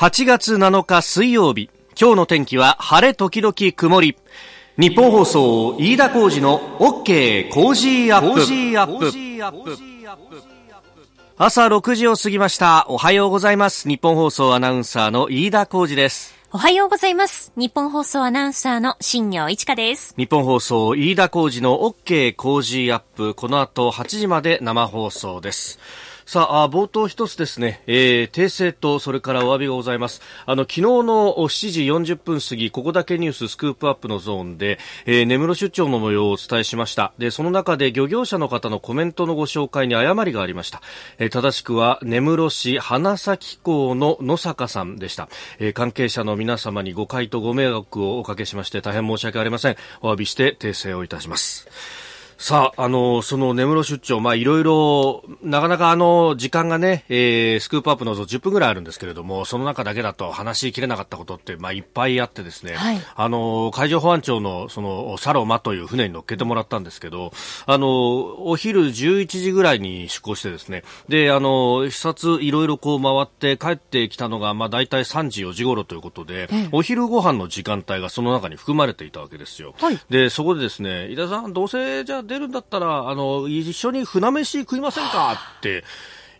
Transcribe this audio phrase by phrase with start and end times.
[0.00, 1.68] 8月7日水曜日。
[1.94, 4.16] 今日の天気は晴れ時々曇り。
[4.78, 9.10] 日本放送飯田浩二の OK コージーアップ。
[11.36, 12.86] 朝6時を過ぎました。
[12.88, 13.86] おはようございます。
[13.90, 16.34] ニッポン放送アナウンサーの飯田浩司です。
[16.50, 17.52] おはようございます。
[17.56, 20.14] ニッポン放送アナウンサーの新行市佳です。
[20.16, 23.34] 日本放送飯田浩二の OK コージーアップ。
[23.34, 25.78] この後8時まで生放送です
[26.30, 30.22] さあ、冒頭一つですね、えー、訂正と、それからお詫びがございます。
[30.46, 31.70] あの、昨日の7
[32.04, 37.12] 時40分過ぎ、ここだけニューススクープアップのゾーンで、えー、根室出張の模様をお伝えしました。
[37.18, 40.82] で、その中で漁業者の方のコメントのご紹介に誤りがありました。
[41.18, 45.28] えー、正しくは、根室市花咲港の野坂さんでした。
[45.58, 49.76] えー、関係者の皆様に誤解とご迷惑をおかけしまして、大変申し訳ありません。
[50.00, 52.09] お詫びして訂正をいたします。
[52.40, 67.30] さあ、あの、その根室出張、まあ、いろいろ、なかなかあの、時間がね、えー、スクープアップのぞ10分ぐらいあるんですけれども、その中だけだと話しきれなかったことって、まあ、いっぱいあってですね、はい、あの、海上保安庁の、その、サロマという船に乗っけてもらったんですけど、
[67.66, 67.88] あの、
[68.46, 79.74] お昼11時ぐらいに出港してですね、で、あの、視察いろいろこう回って帰ってきたのが、まあ、大体3時、4時頃ということで、うん、お昼ご飯の時間帯がその中に含まれていたわけですよ。
[79.78, 85.82] はい、で、そこでですね、井田さん、どうせじゃ出るんだったら、あの、一緒に船飯食いませんかって、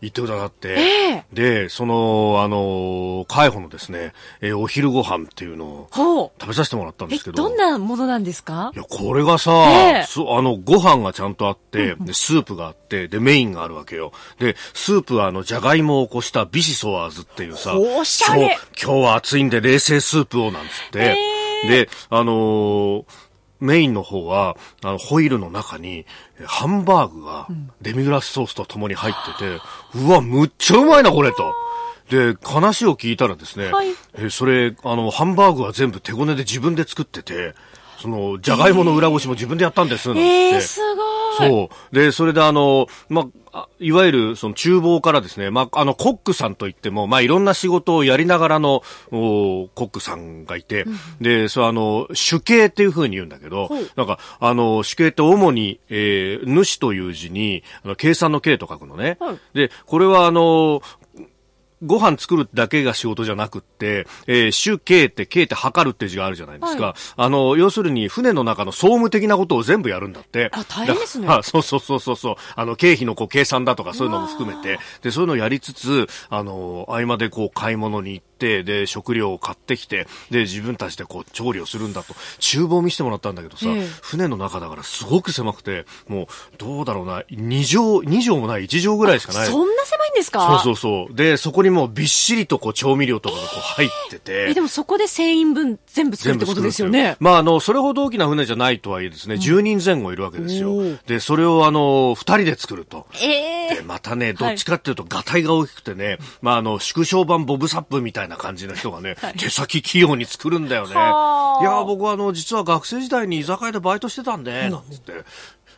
[0.01, 7.37] 言ってくださって、えー、で、その、あの、海保のですね、えー、お昼ご飯っていうのを食べさせてもらったんですけど。
[7.37, 8.71] どんなものなんですか？
[8.73, 14.13] いや、これがさ、えー、あの、ご飯がちゃんとあって、で、スープがあって、で、メインがあるわけよ。
[14.39, 18.57] で、スープはあの、じゃがいもをこしたビシソワーズっていうさ、おしゃれ。
[18.83, 21.17] 今日は暑いんで冷製スープをなんつって、
[21.65, 23.05] えー、で、あのー
[23.61, 26.07] メインの方は、あの、ホイールの中に、
[26.45, 27.47] ハンバーグが
[27.83, 29.61] デミグラスソースと共に入ってて、
[29.99, 31.53] うん、うわ、むっちゃうまいな、これと。
[32.11, 37.55] で、話を聞いたらですね、はい、えそれ、あの、ハンバーグは全部手ごねで自分で作ってて、
[38.01, 40.23] その、じゃがいもの裏ごしも自分でやったんです、なんて。
[40.23, 41.49] えー、すごい。
[41.49, 41.95] そう。
[41.95, 59.19] で、それであの、まあ、いわゆる、その厨房からですね、まあ、あの、コックさんといっても、まあ、いろんな仕事をやりながらの、おコックさんがいて、うん、で、そう、あの、主刑っていうふうに言うんだけど、なんか、あの、主刑って主に、えー、主という字に、あの、計算の計と書くのね。
[59.53, 60.83] で、これはあの、
[61.83, 66.87] ご飯作るだけが仕事じゃなくって、えー、主計って、計って測るって字があるじゃないですか。
[66.87, 70.51] はい、あの、要するに船の中の総務的なことを全部やるんだって。
[70.53, 71.29] あ、大変ですね。
[71.43, 72.35] そうそうそうそうそう。
[72.55, 82.15] あの、経費のこう計算だとかそういうのも含めて、で、そういうのをやりつつ、あの、合間でこう買い物に行って、で、食料を買ってきて、で、自分たちでこう調理をするんだと。
[82.41, 86.27] 厨房見せてもらったんだけどさ、えー、船の中だからすごく狭くて、もう、
[86.59, 89.47] どうだろうな、2畳、2畳もない、1畳ぐらいしかない。
[89.47, 90.61] そんな狭いんですか？
[90.63, 91.15] そうそうそう。
[91.15, 94.51] で、そこにもびっしりとこう調味料とかがこう入ってて。
[94.51, 97.17] え、でもそこで船員分全部作るってことですよね。
[97.21, 100.77] まあ、あの、それほど大きな船じゃないとはいえですね、うん、10人前後いるわけですよ。
[101.07, 103.07] で、それをあの、2人で作ると。
[103.23, 110.93] ええー、で、またね、どっちかっていうと、がたいが大きくてね、まあ、あの、縮小版ボブサップみたいな感じの人がね、はい、手先器用に作るんだよね。
[110.93, 115.25] いや、僕はあの、実は学生時代に居酒屋でバイトしてたんで、なんつって。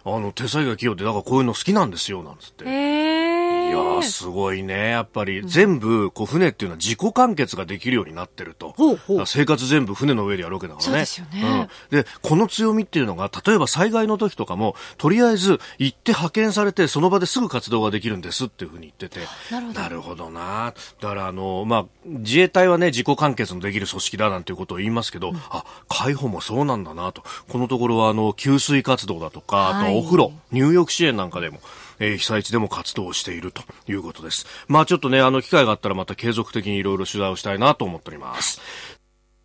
[0.04, 2.64] あの、手作業が器用で、だからこういうの好きなんですよ、なんつって。
[2.64, 4.90] えー、いやー、すごいね。
[4.90, 8.74] やっぱり、うん、全部、こう、船っていうのは自己完結ができるようになってると。
[8.76, 10.90] ほうほう生活全部船の上でやるわけだからね。
[10.90, 11.68] そうですよね。
[11.90, 12.02] うん。
[12.02, 19.26] で、この強みっていうのが、例えば災害の時とかも、とりあえず、行って派遣されて、その場ですぐ活動ができるんですっていうふうに言ってて。
[19.50, 19.80] なるほど。
[19.80, 20.74] なるほどな。
[21.00, 27.22] だから、あの、まあ、自衛隊はね、自己完結のできる組織だなんていうことを言いますけど、うん、あ、海保もそうなんだなと。
[27.48, 31.60] このところは、あの、給水活動だとか、あとお風呂、入浴支援なんかでも、
[31.98, 34.46] えー、被災地でも活動しているということです。
[34.68, 38.60] まあちょっとね、あの機会があったらまた継続的にいろいろ取材をしたいなと思っております。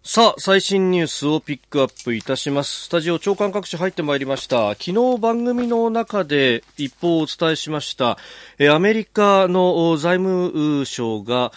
[0.09, 2.85] さあ、最新ニュースをピックアップいたします。
[2.85, 4.69] スタジオ長官各紙入ってまいりました。
[4.69, 8.17] 昨日番組の中で一報をお伝えしました、
[8.57, 11.51] えアメリカの財務省が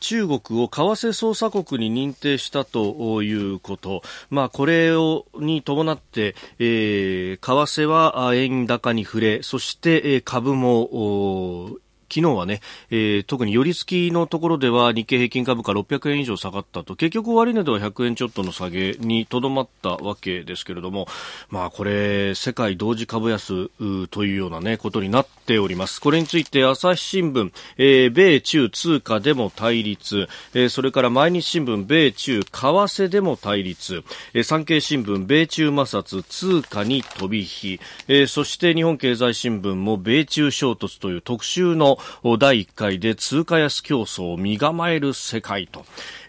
[0.00, 4.02] 中国を為替操作国に認定したということ。
[4.28, 12.60] まあ、これをに伴って、えー、為替は円高に触れ、そして株も昨日はね、
[12.90, 21.08] えー、特に寄り付きのところでは日経平均株価600円以上下がったと、結局終値では100円ちょっとの下げにとどまったわけですけれども、
[21.50, 23.68] まあこれ、世界同時株安
[24.08, 26.00] というようなね、ことになっております。
[26.00, 34.02] これについて朝日新聞、えー、米中通貨でも対立、えー、それから毎日新聞、米中為替でも対立、
[34.34, 41.95] えー、産経新聞、米中摩擦、通貨に飛び火、えー、そして日本経済新聞も米中衝突という特集の
[42.38, 45.84] 第1回で通貨安競争を身構える世界と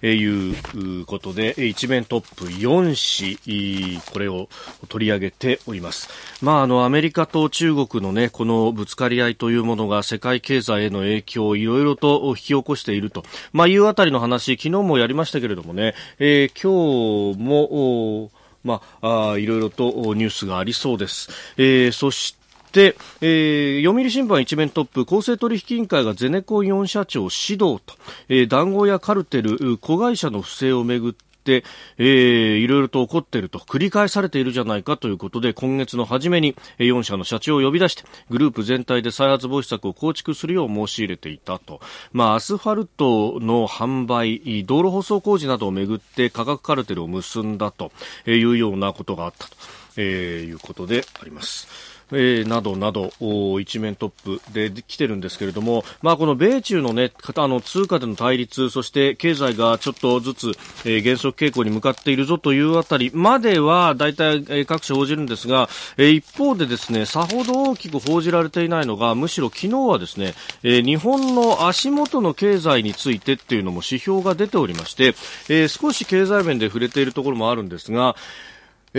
[0.05, 4.49] いうことで、一面トップ4紙、これを
[4.89, 6.09] 取り上げております。
[6.41, 13.23] まあ、あの、アメリカと中国のね、このぶつかり合いというものが世界経済への影響をいろいろと引き起こしていると、
[13.53, 18.31] まあ、いうあたりの話、昨日もやりましたけれどもね、えー、今日も、
[18.63, 21.29] ま、あいろいろとニュースがありそうです。
[21.57, 22.36] えー、そして、
[22.71, 27.95] でえー、読売新聞一面トップ公正取引委員会がゼネコン4社長指導と、
[28.29, 31.63] えー、談合やカルテル子会社の不正をめぐって、
[31.97, 41.79] えー、いろいろと起こっていると繰り返されているじゃないかということで今月の初めに4社の社長を呼び出してグループ全体で再発防止策を構築するよう申し入れていたと、
[42.11, 47.91] まあ、アスファルトの販売道路舗装工事などをめぐって価格カルテルを結んだと
[48.27, 49.55] いうようなことがあったと、
[49.95, 51.96] えー、いうことであります。
[52.11, 53.11] えー、などなど
[53.59, 60.51] 一面トップで来てるんですけれども、まあ、この米中の,、ね、あの通貨での対立そして経済がちょっとずつ、
[60.85, 70.33] えー、減速傾向に向かっているぞというあたりまでは大体、えー、各社報じるんですが、えー、一方でですねさほど大きく報じられていないのがむしろ昨日はですね、
[70.63, 75.07] えー、日本の足元の経済についてっていうのも指標が出ておりまして、
[75.49, 78.15] えー、少し経済面で触れているところもあるんですが、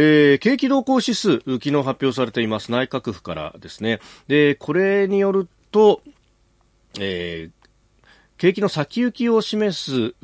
[0.01, 2.71] えー、景気動向指数、昨日発表されています。
[2.71, 3.99] 内閣府からですね。
[4.29, 6.03] で、これによると、
[7.01, 7.69] えー、
[8.37, 10.15] 景気の先行きを示す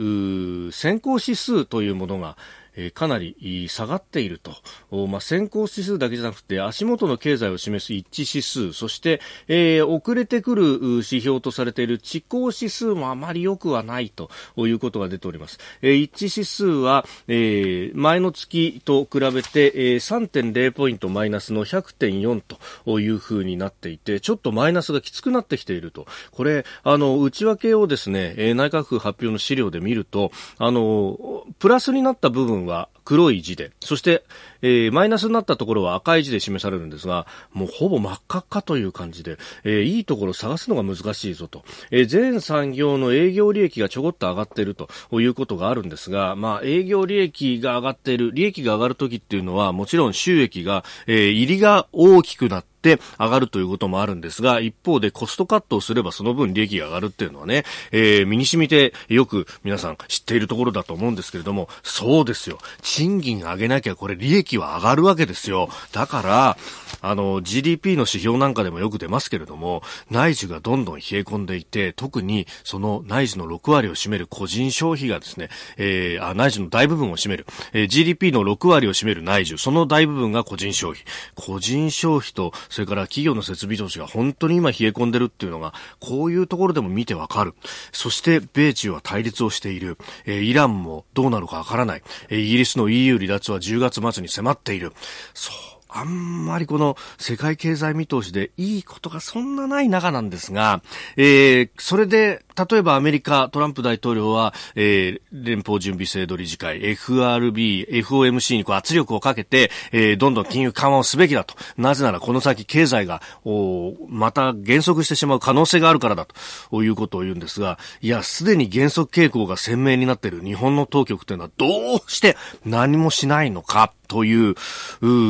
[0.71, 2.37] 先行指数というものが、
[2.76, 22.43] え、かなり下がっていると、まあ、先行指数だけじゃなくて足元の経済を示す一致指数そして、えー、遅れてくる指標とされている地高指数もあまり良くはないということが出ております、えー、一致指数は、えー、前の月と比べて、えー、3.0ポイントマイナスの100.4
[22.85, 26.06] というふうになっていてちょっとマイナスがきつくなってきていると。
[26.31, 34.25] これあの内訳をですね、えー、内閣府発表の資料で見るとあのプラスになった部分は黒い字で、そして、
[34.62, 44.88] えー、マイナスになったところは赤い字で示されるんですが、もうほぼ真っ赤っかという感じで、えー、いいところを探すのが難しいぞと、えー、全産業の営業利益がちょこっと上がっていると
[45.20, 62.59] いうことがあるんですが、まあ、営業利益が上がっている、利益が上がるときっていうのは、もちろん収益が、えー、入りが大きくなって、って上がるということもあるんですが、一方でコストカットをすればその分利益が上がるっていうのはね、えー、身に染みてよく皆さん知っているところだと思うんですけれども、そうですよ。
[62.83, 65.71] 賃金上げなきゃこれ利益は上がるわけですよ。
[65.93, 66.57] だから、
[67.01, 81.05] あの、GDP の指標なんかでもよく出ますけれども、内需がどんどん冷え込んでいて、特にその内需の6割を占める個人消費がですね、えー、あ内需の大部分を占める、えー、GDP の6割を占める内需、その大部分が個人消費。
[81.35, 87.55] 個人消費とそれから企業の設備投資が本当に今冷え込んでるっていうのが、こういうところでも見てわかる。
[87.93, 89.97] そして、米中は対立をしている。
[90.26, 92.03] えー、イランもどうなるかわからない。
[92.31, 94.93] えー、イギリスの EU 離脱は10月末に迫っている。
[95.35, 95.75] そう。
[95.88, 100.82] あんまりこの世界経済見通しでいいことがそんなない中なんですが、
[101.17, 111.55] えー、それで例えばアメリカ、トランプ大統領は、えー、連邦準備制度理事会、FRB、FOMC にこう圧力をかけて、えー、どんどん金融緩和をすべきだと。
[111.77, 116.27] なぜならこの先経済が、おまた減速してしまう可能性があるからだ
[116.71, 124.55] ということを言うんですが、いや、すでに減速傾向が鮮明になっている日本の当局というのはどうして何もしないのかという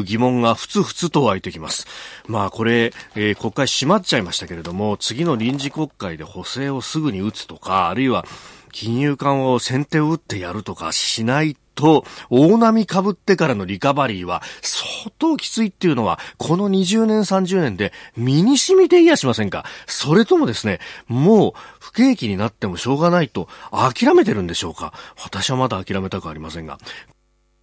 [0.05, 1.87] 疑問がふつふつと湧いてきます。
[2.27, 8.27] まあこれ、えー、国会閉まっちゃいましたけれども、次の臨時国会で補正をすぐに打つとか、あるいは
[8.73, 24.93] 金融緩和を先手を打ってやるとかしないと、大波被ってからのリカバリーは相当きついっていうのは、この20年30年で身に染みていやしませんかそれともですね、もう不景気になってもしょうがないと諦めてるんでしょうか
[25.23, 26.79] 私はまだ諦めたくありませんが。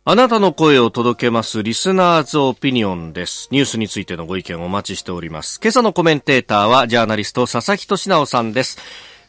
[0.03, 3.49] あなたの声を届けますリスナーズオピニオンです。
[3.51, 5.59] ニュースについてのご意見をお待ちしております。
[5.61, 8.79] 今朝のコメンテーターはジャーナリスト佐々木俊直さんです。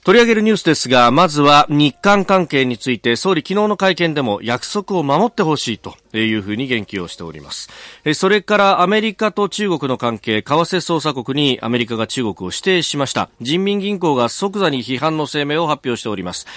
[0.04, 7.68] 取り上げるニュースですが、まずは日韓関係について、総理昨日の会見でも約束を守ってほしいというふうに言及をしております。
[8.14, 13.30] それからアメリカと中国の関係、為替操作国にアメリカが中国を指定しました。
[13.40, 16.48] 人民銀行が即座に批判の声明を発表しております。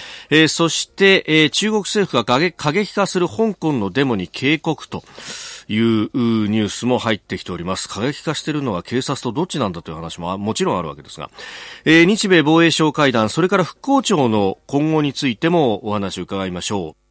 [0.48, 5.04] そして、中国政府が過激化する香港のデモに警告と。
[5.68, 7.90] いうニュースも入ってきております。
[7.90, 11.30] 過激化しているのは警察とどっちなんだという話ももちろんあるわけですが、
[11.86, 17.05] えー、日米防衛省会談、それから復興庁の今後についてもお話を伺いましょう。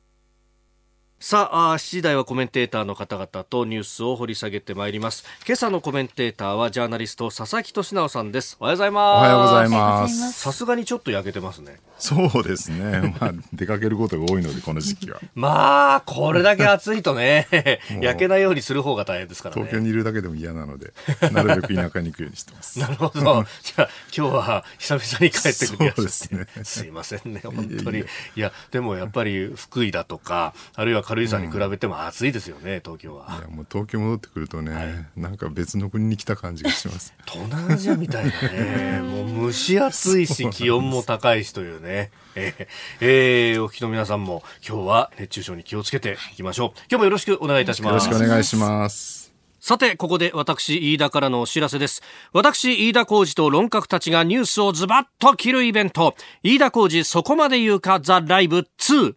[1.27, 13.15] さああ7時台はコメンテーターの方々とニュースを掘り下げてまいります今朝のコメンテーターはジャーナリスト佐々木俊直さんですおはようございますおはようございますさすがにちょっと焼けてますねそうですね。
[13.21, 15.21] まあ、出かけることが多いので、この時期は。
[15.35, 17.47] まあこれだけ暑いとね
[18.03, 20.93] 焼けないようにする方が大変ですからね東京にいるだけでも嫌なので、
[21.33, 22.79] なるべく田舎に行くようにしてます。
[22.79, 23.47] なるほど。
[23.63, 27.99] じゃあ、今日は久々に帰ってくるやつですねすいませんね、本当に。
[27.99, 33.41] いいえいえや、でもやっぱり福井だとか、あるいは軽井沢に比べても暑いですよね、東京いは。
[33.43, 37.15] や、もう東京戻ってくるとね、なんか別の国に来た感じがします。
[37.25, 42.11] 東南アジアみたいなね、 もう蒸し暑いし、気温も高いしというね。
[42.35, 42.67] えー
[43.01, 46.79] えーお聞きの皆さんも今日は熱中症に気をつけていきましょう。
[46.91, 48.07] 今日もよろしくお願いいたしよろます。
[48.07, 49.33] しくお願いします。
[49.61, 52.03] さて、ここで私、飯田からのお知らせです。
[52.33, 59.15] 私、飯田浩二と論客たちがニュースをズバッと切るイベント、飯田浩二そこまで言うかザ・ライブ2。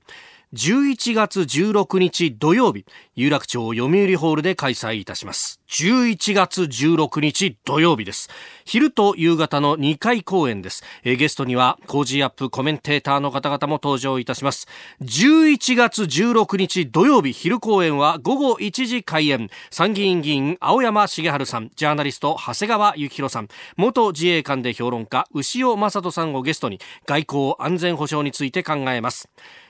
[0.53, 2.85] 11月16日土曜日、
[3.15, 5.59] 有楽町読売ホールで開催いたします。
[5.69, 8.29] 11月16日土曜日です。
[8.63, 10.81] 昼と夕方の2回公演です。
[11.03, 14.67] えーゲストには、 Cozy Up コメンテーターの方々も登場いたします。
[15.01, 19.49] 11月16日土曜日昼公演は午後1時開演。
[19.69, 29.29] 参議院議員青山繁晴さん、ジャーナリスト長谷川幸洋さん、元自衛官で評論家潮匡人さんをゲストに外交安全保障について考えます。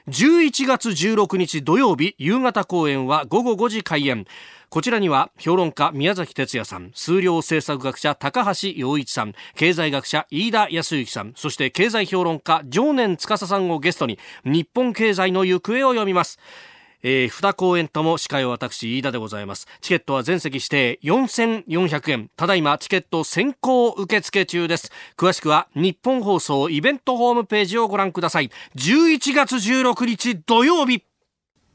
[0.10, 4.25] 11月16日土曜日夕方公演は午後5時開演。
[4.70, 16.38] こちらには評論家宮崎哲也さん、数量政策学者高橋洋一さん、経済学者飯田康之さん、そして経済評論家常年司さんをゲストに日本経済の行方を読みます。
[17.02, 19.68] えー、二公演とも司会は私、飯田でございます。
[19.80, 22.30] チケットは全席指定4400円。
[22.36, 24.92] ただいまチケット先行受付中です。
[25.16, 28.52] 詳しくは日本放送イベントホームページをご覧ください。
[28.76, 31.04] 11月16日土曜日。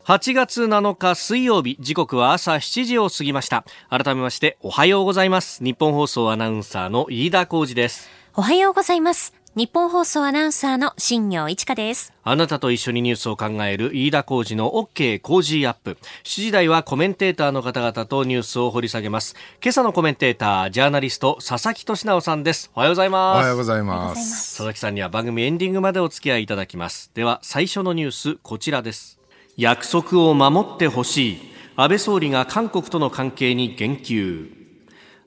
[0.05, 3.65] 8月7日水曜日、時刻は朝7時を過ぎました。
[3.89, 5.63] 改めましておはようございます。
[5.63, 8.11] 日本放送アナウンサーの飯田浩二です。
[8.35, 9.33] おはようございます。
[9.55, 12.13] 日本放送アナウンサーの新業一華です。
[12.25, 15.97] あなたと一緒にニュースを考える飯田浩二の OK 工事アップ。
[16.25, 19.37] 7時台はコメンテーターの方々とニュースを掘り下げます。
[19.63, 22.73] 今朝のコメンテーター、ジャーナリスト、佐々木俊直さんです。
[22.75, 23.37] おはようございおます。
[23.37, 24.57] おはようまございますす。
[24.57, 27.13] 佐々木さんには番組エンディングまでお付き合いいただきます。
[27.15, 29.22] では、最初のニュース、こちらです。
[29.57, 31.39] 約束を守ってほしい。
[31.77, 34.63] 安倍総理が韓国との関係に言及。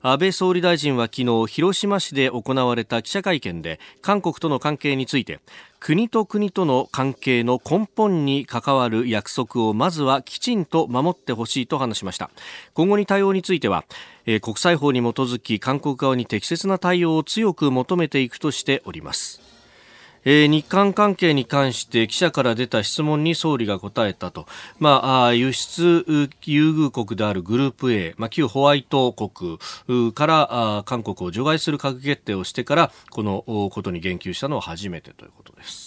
[0.08, 5.40] 安倍総理大臣は昨日広島市で行われた記者会見で韓国との関係について
[5.80, 12.30] 国と国との関係の根本に関わる約束をまずはきちんと守ってほしいと話しました
[12.72, 13.84] 今後に対応については、
[14.26, 19.40] えー国際法に基づき韓国側に適切な対応を強く求めていくとしております
[20.28, 24.46] えー日韓関係に関して記者から出た質問に総理が答えたと、
[24.80, 26.04] まあ、輸出
[26.44, 29.58] 優遇国であるグループ A、まあ、旧ホワイト国
[30.12, 35.85] から韓国を除外する閣議決定をしてからこのことに言及したのは初めてということです。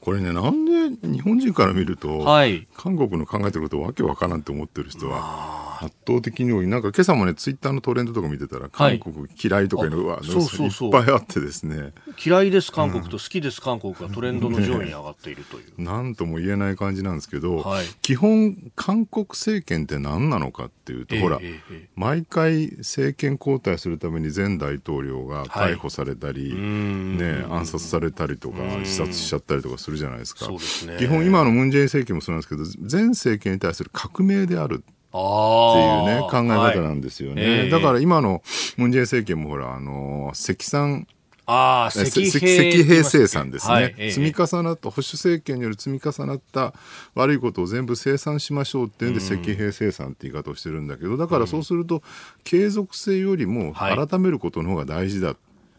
[0.00, 2.66] これね、なんで日本人から見ると、はい。
[2.76, 6.66] 韓国の考えてることわけわからんって思ってる人は圧倒的に多い。
[6.66, 8.98] なんか今朝もね、ツイッターのトレンドとか見てたら、はい。
[8.98, 10.88] 韓国嫌いとかいうのが、あそうそうそう。
[10.88, 11.92] いっぱいあってですね、
[12.24, 13.12] 嫌いです韓国と。
[13.12, 15.82] 好きです韓国がトレンドの上位に上がっているという。
[15.82, 17.86] なんとも言えない感じなんですけど、はい。
[18.02, 21.88] 基本、韓国政権って何なのかっていうと、ええほら、ええええ。
[21.94, 27.18] 毎回政権交代するために前大統領が逮捕されたり、ん。
[27.18, 30.46] ね、暗殺されたりとか、自殺しちゃったりとかするじゃないですか。
[30.58, 30.96] すね。
[30.98, 37.42] 基本、今のムン・ジェイン政権もそうなんですけど、前政権に対する革命であるっていうあね、考え方はいなんですよね。
[37.42, 37.70] ええ。
[37.70, 38.42] だから今の
[38.76, 41.06] ムン・ジェイン政権もほら、あの、積算
[41.50, 43.84] ああ、え石石兵生産ですね、はい。
[43.96, 44.10] ええ。
[44.10, 46.74] 積み重なった保守政権による積み重なった
[47.14, 52.02] 悪いことを全部生産しましょうっていうんで、石兵生産って言い方をしてるんだけどだからそうすると
[52.44, 54.06] 継続性よりもはい。
[54.08, 55.36] 改めることの方が大事だっ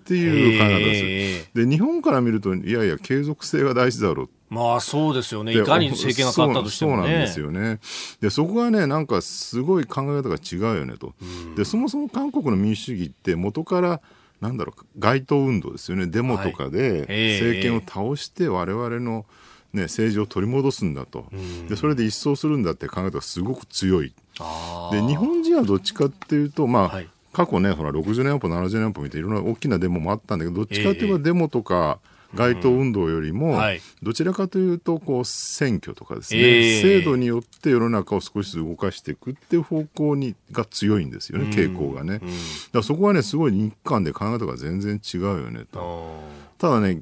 [0.09, 5.53] ていう考え方です、えで日本から見るといやいや継続性が大事だろうまあそうですよね。
[5.53, 6.97] でいかに政権が変わったとしてもね。
[6.97, 7.79] そうなんですよね。
[8.19, 11.13] で、そこがね、なんかすごい考え方が違うよねと。
[11.55, 14.01] で、そもそも韓国の民主主義って元から、
[14.41, 16.07] なんだろう、街頭運動ですよね。
[16.07, 19.25] デモとかでええ政権を倒して我々の、
[19.71, 21.25] ね、政治を取り戻すんだと。
[21.69, 24.13] で、それで一掃するんだって考え方がすごく強い。
[24.39, 31.12] あで、日本人はどっちかっていうと、まあ、はい過去ね、ほら、60年安保、70年安保みたいろんな大きなデモもあったんだけど、どっちかといええ。
[31.13, 32.00] ばデモとか、
[32.33, 33.81] 街頭運動よりも、はい。
[34.03, 36.81] どちらかというと、こう、選挙とかですね、ええ。
[36.81, 42.13] 制度によって世の中を少しずつ動かしていくっていう方向にが強いんですよね、傾向がね。
[42.15, 42.25] だか
[42.74, 46.21] らそこはね、すごい日韓で考え方が全然違うよねと。
[46.24, 47.01] あただね、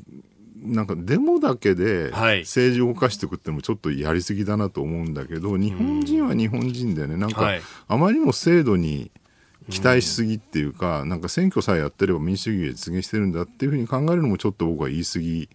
[0.64, 2.42] なんかデモだけではい。
[2.42, 7.62] 政治を動かしていくってのもちょっとやりすぎだなと思うんだけど、日本人は日本人でね、なんかはい。
[7.88, 9.12] あまりにも制度に
[9.70, 15.50] 期待しすぎっていうか、なんか選挙さえやってれば民主主義が実現してるんだっていうふうに考えるのもちょっと僕は言い過ぎ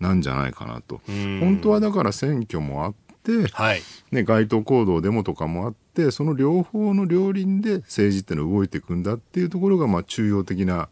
[0.00, 1.00] なんじゃないかなと。
[1.40, 3.82] 本当はだから選挙もあって、はい。
[4.10, 10.88] ね、街頭行動デモとかもあってその両方の両輪で政治ってのは動いていくんだっていうところがまあ中庸的な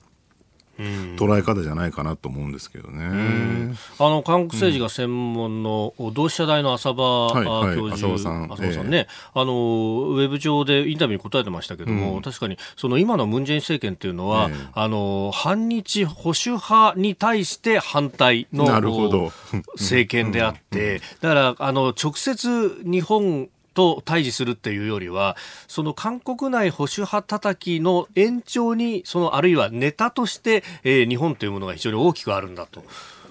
[1.16, 3.74] 捉え方じゃないかなと思うんですけどね。
[3.98, 7.76] あの韓国政治が専門の同志社大の浅場、はいはい。
[7.76, 8.52] 教授、浅場さん。
[8.52, 14.56] 浅場さんね、あのウェブ上でインタビューに答えてましたけども、確かにその今のムン・ジェイン政権っていうのは、ええ。
[14.72, 18.64] あの反日保守派に対して反対の
[19.74, 25.36] 政権であって、だからあの直接日本と対峙するっていうよりは、
[25.68, 32.82] その韓国内保守派叩きの延長に、そのあるいはネタとして、えー日本というものが非常に大きくあるんだと。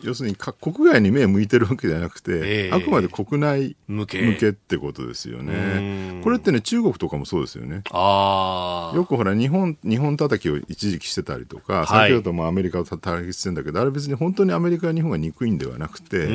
[0.03, 6.21] 要するにか国外に目を向いてるわけじゃなくて、ええあくまで国内向け向けってことですようねん。
[6.23, 7.81] これってね中国とかもそうですよね。
[7.91, 8.95] ああ。
[8.95, 16.27] よくほら日本日本叩きを一時期してたりとか、はい先ほどもアメリカを叩きしてんだけどあれ別に本当にアメリカや日本が憎いんではなくて、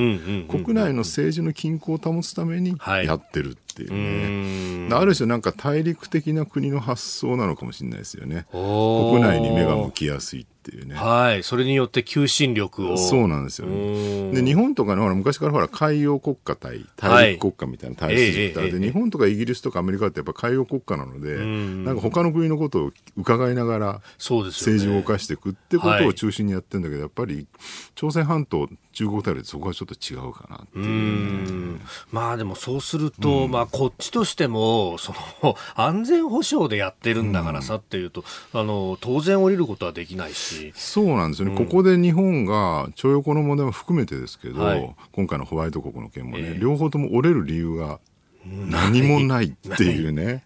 [0.49, 4.88] 国内の政治の均衡を保つためにはいやってるっていううね。
[4.88, 8.47] んある種なんか大陸的な国の発想なのかもしれないですよね。
[8.50, 10.95] 国内に目が向きやすいっていうね。
[10.95, 11.42] はい。
[11.42, 12.97] それによって求心力を。
[12.97, 14.31] そうなんですようね。
[14.31, 24.00] んで日本とかねほら昔からほら海洋国家対大陸国家みたいな体質ええええええで日本とかイギリスとかアメリカってやっぱ海洋国家なのでんなんか他の国のことを伺いながら。
[24.19, 27.47] 政治を動かしていくってこはいとを中心にやってるんだけど、やっぱり
[27.95, 31.80] 朝鮮半島中国大陸そこはちょっと違うかなっていう
[32.11, 40.72] まあでもそうすると、まあこっちとしても、その安全保障でやってるんだからさっていうと、あの、当然降りることはできないし。
[40.76, 44.96] そうなんですよね、ここで日本が徴用工の問題も含めてですけど、はい。
[45.12, 46.58] 今回のホワイト国の件もね、ええ。
[46.61, 48.00] 両方とも折れる理由が
[48.44, 50.42] 何もないっていうね、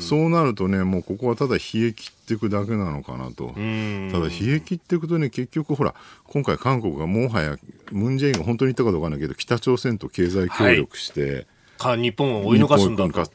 [0.00, 3.52] そうなるとね、もうここはただ冷え切っていくだけなのかなと。
[3.56, 4.08] うん。
[4.12, 5.94] ただ冷え切っていくとね結局ほら
[6.26, 7.56] 今回韓国がもはや
[7.92, 11.46] ムン・ジェインが本当に言ったかどうかわかんないけど北朝鮮と経済協力して、
[11.78, 13.30] か日本を追い抜かすんだと。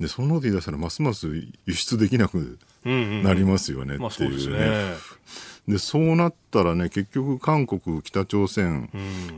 [0.00, 1.28] でそんなこと言い出したらますます
[1.66, 4.96] 輸出できなくなりますよねまあっていうね。。
[5.68, 8.90] でそうなったらね結局韓国北朝鮮、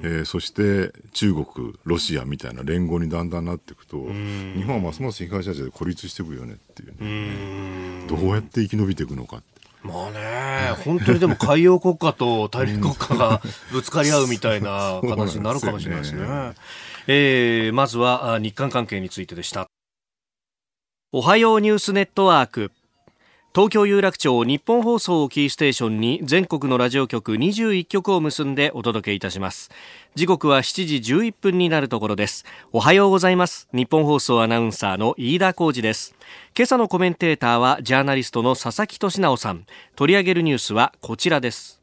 [0.02, 9.46] えーそして中国ロシアみたいな連合にだんだんなっていくと、日本はますます東アジアで孤立していくよねっていうね、うんどうやって生き延びていくのかって。
[9.82, 16.20] まあね、本当にでも海洋国家と大陸国家がぶつかり合うみたいな形になるかもしれないですね。
[16.20, 16.54] そうなん
[17.06, 19.68] えーまずはあ日韓関係についてでした。
[21.12, 22.72] おはようニュースネットワーク。
[23.54, 29.70] 東京有楽町日本放送をキーステーションに全国のラジオ局21局を結んでお届けいたします。
[30.16, 32.44] 時刻は7時11分になるところです。
[32.72, 33.68] おはようございます。
[33.72, 36.16] 日本放送アナウンサーの飯田浩二です。
[36.58, 39.66] 今朝のコメンテーターはジャーナリストの佐々木俊直さん。
[39.94, 41.80] 取り上げるニュースはこちらです。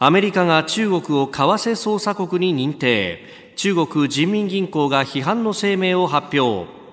[0.00, 3.20] アメリカが中国を為替捜査国に認定。
[3.54, 6.83] 中国人民銀行が批判の声明を発表。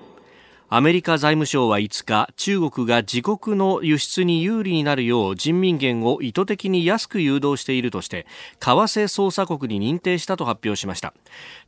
[0.74, 8.26] アメリカ財務省は5日、中国が自国の輸出に有利になるよう人民元を意図的に安く誘導しているとして、
[8.58, 11.12] 為替操作国に認定したと発表しました。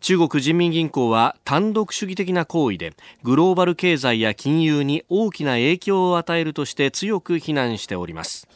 [0.01, 8.49] 中国人民銀行は単独主義的な行為で、グローバル経済や金融に大きな影響を与えるとして強く非難しております。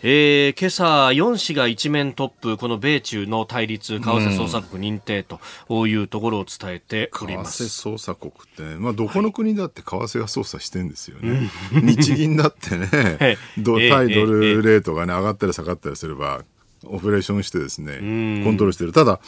[0.00, 5.40] えー、今朝4氏が一面トップこの米中の対立為替操作国認定と
[5.88, 7.68] いうところを伝えてお為替ります。
[7.68, 11.50] 操作国って、まあ、どこの国だって為替が操作してんですよね。
[11.72, 16.44] 日銀だってねえ、ドえ対ドえルレートがね、上がったり下がったりすれば、
[16.84, 17.98] オペレーションしてですね、
[18.40, 18.44] ん。
[18.44, 18.92] コントロールしてる。
[18.92, 19.20] ただ、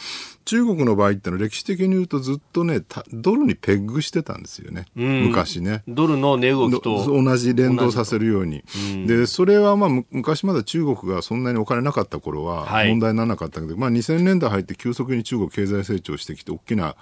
[0.45, 4.85] 中国の場合ってのは歴史的に言うとずっとね、たドルにペッグしてたんですよね。
[4.95, 5.27] ん。
[5.27, 5.83] 昔ね。
[5.87, 8.63] ドルの値動きとど同じ連動させるように、
[9.05, 12.89] でそれはまあむ昔まだ中国がそんなにお金なかった頃ははい。
[12.89, 16.95] 問題にならなかったけど、まあ、2000年代入って急速に中国経済成長してきて大きな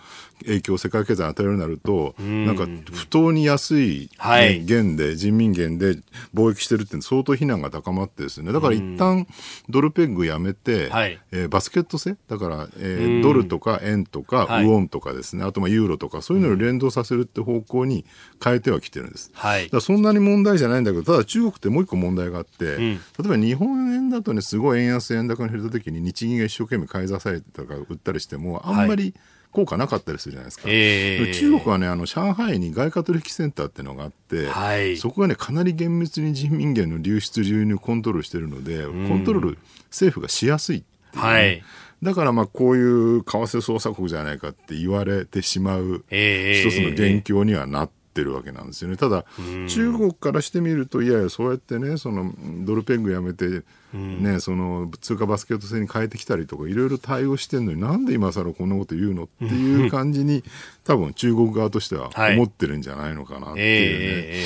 [0.45, 4.63] 影響を世界経済に与えるようになると、なんか不当に安い、ねはい。
[4.65, 5.99] 元で人民元で
[6.33, 8.51] 貿易してるって相当非難が高まってですね。
[8.51, 9.27] だから一旦
[9.69, 11.19] ドルペッグやめて、はい。
[11.31, 14.65] えーバスケット制だから、えードルとか円とかはい。
[14.65, 18.05] ウォンとかですね、あとまあユーロとかそういうのを連動させるって方向に
[18.43, 19.31] 変えてはきてるんです。
[19.33, 19.69] はい。
[19.69, 22.77] だそんなに問題じゃないんだけどただ中国ってもう一個問題があって、ん。
[22.77, 29.13] 例えば日本円だとねすごい円安円高に減った時に日銀が一生懸命買い出されたり売ったりしてもあんまり
[29.51, 30.63] 効果なかったりするじゃないですか。
[30.67, 34.97] えー中国はねあの上海に外貨取引センターっていうのがあって、はい。
[34.97, 39.57] そこがねかなり厳密に人民元の流出流入コントロールしてるので、コントロール
[39.89, 40.77] 政府がしやすい。
[40.77, 40.81] っ
[41.11, 41.63] ていうね、はい。
[42.03, 46.69] だからまあこういう為替操作国じゃないかって言われてしまうええ。
[46.69, 48.97] 一つの元凶にはなってるわけなんですよね。
[48.97, 49.25] ただ
[49.67, 52.33] 中国からしてみるといやいやそうやってねその
[52.65, 60.43] ドルペグやめて、ね、その通貨バスケット制に変えてきたりとかいろいろ対応してんのになんで今更こんなこと言うのっていう感じに
[60.83, 62.35] 多分中国側としてははい。
[62.35, 64.05] 思ってるんじゃないのかなっていうね。
[64.05, 64.45] え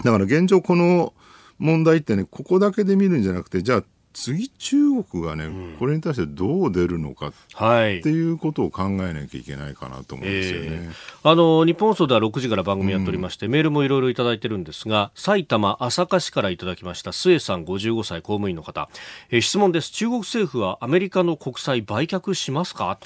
[0.00, 0.02] え。
[0.02, 1.14] だから現状この
[1.58, 3.84] 問題ってねここだけで見るんじゃなくてじゃあ
[4.18, 7.98] 次中国がね、これに対してどう出るのかはい。
[7.98, 10.66] っていうことを考えなきゃいけないかなと思うんですよね。
[10.70, 18.88] えーあの日本放送では6時から番組やっておりまして、メールもいろいろいただいてるんですが埼玉朝霞市からいただきました末さん55歳公務員の方、
[19.30, 19.90] えー質問です。
[19.90, 22.98] 中国政府はアメリカの国債売却しますか？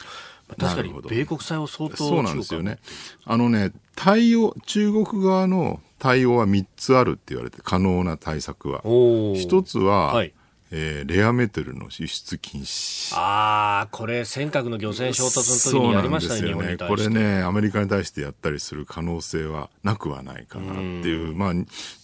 [0.59, 2.79] 確かに米国債を相当そうなんですよ中ね。
[3.25, 8.81] あのね、対応、中国側の対応は3つあるって言われて、可能な対策は。
[9.37, 10.33] 一つは、はい
[10.73, 13.15] えーレアメタルの輸出禁止。
[13.17, 16.49] ああこれ尖閣の漁船衝突の時にやりましたねよね。
[16.49, 17.09] 日本に対して。
[17.09, 21.53] これね、アメリカに対してやったりする可能性はなくはないかなっていう、まあ、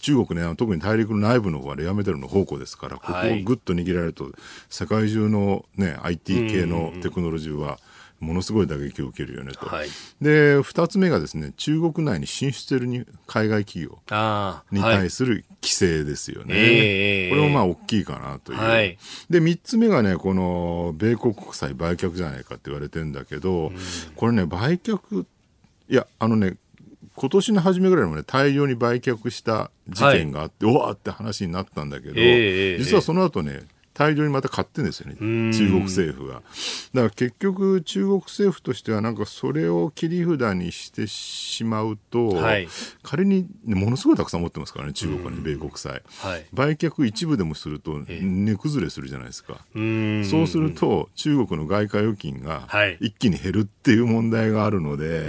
[0.01, 3.41] 中国ね、特に大陸の内部の方はレアメタルの宝庫ですから、ここはい。
[3.41, 4.31] をぐっと握られると、
[4.69, 7.79] 世界中のね、IT 系のテクノロジーは、
[8.19, 9.67] ものすごい打撃を受けるよねと。
[9.67, 9.89] はい。
[10.21, 13.99] で、二つ目がですね、中国内に進出しているに海外企業
[14.71, 16.55] にはい対する規制ですよね。
[16.55, 18.59] ええこれもまあ大きいかなという。
[18.59, 18.97] はい。
[19.29, 23.71] で、三つ目がね、この米国国債売却じゃないかって言われてんだけど、
[24.15, 25.25] これね、売却、
[25.89, 26.57] いや、あのね、
[27.15, 32.77] 今年の初めぐらいにもね、大量に売却した事件があって、おわーって話になったんだけど、ええ。
[32.79, 33.63] 実はその後ね、
[33.97, 35.51] 大量にまた買ってんですよね、ん。
[35.51, 36.35] 中国政府が。
[36.35, 36.43] だか
[36.93, 42.67] ら結局、中国政府としては、なんかそれを切り札にしてしまうと、はい。
[43.01, 46.03] 仮に、ねものすごいたくさん持ってますからね、中国はね、米国債。
[46.19, 46.45] はい。
[46.53, 48.21] 売却一部でもするとええ。
[48.21, 49.65] 値崩れするじゃないですか。
[49.73, 52.97] そうすると中国の外貨預金がはい。
[53.01, 55.25] 一気に減るっていう問題があるので、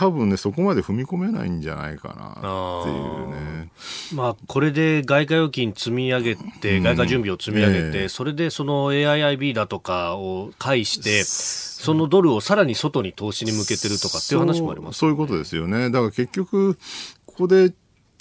[0.00, 3.28] 多分ねそこまで踏み込めないんじゃないかなっていう
[3.64, 3.68] ね。
[4.14, 14.98] まあ、これで外貨預金積み上げて、外貨準備を積み上げて、ええそれでその AIIB だとかを介して、そのドルをさらに外に投資に向けてるとかっていう話もあります。
[15.00, 15.90] そうそういうことですよね。
[15.90, 16.78] だから結局
[17.26, 17.74] ここで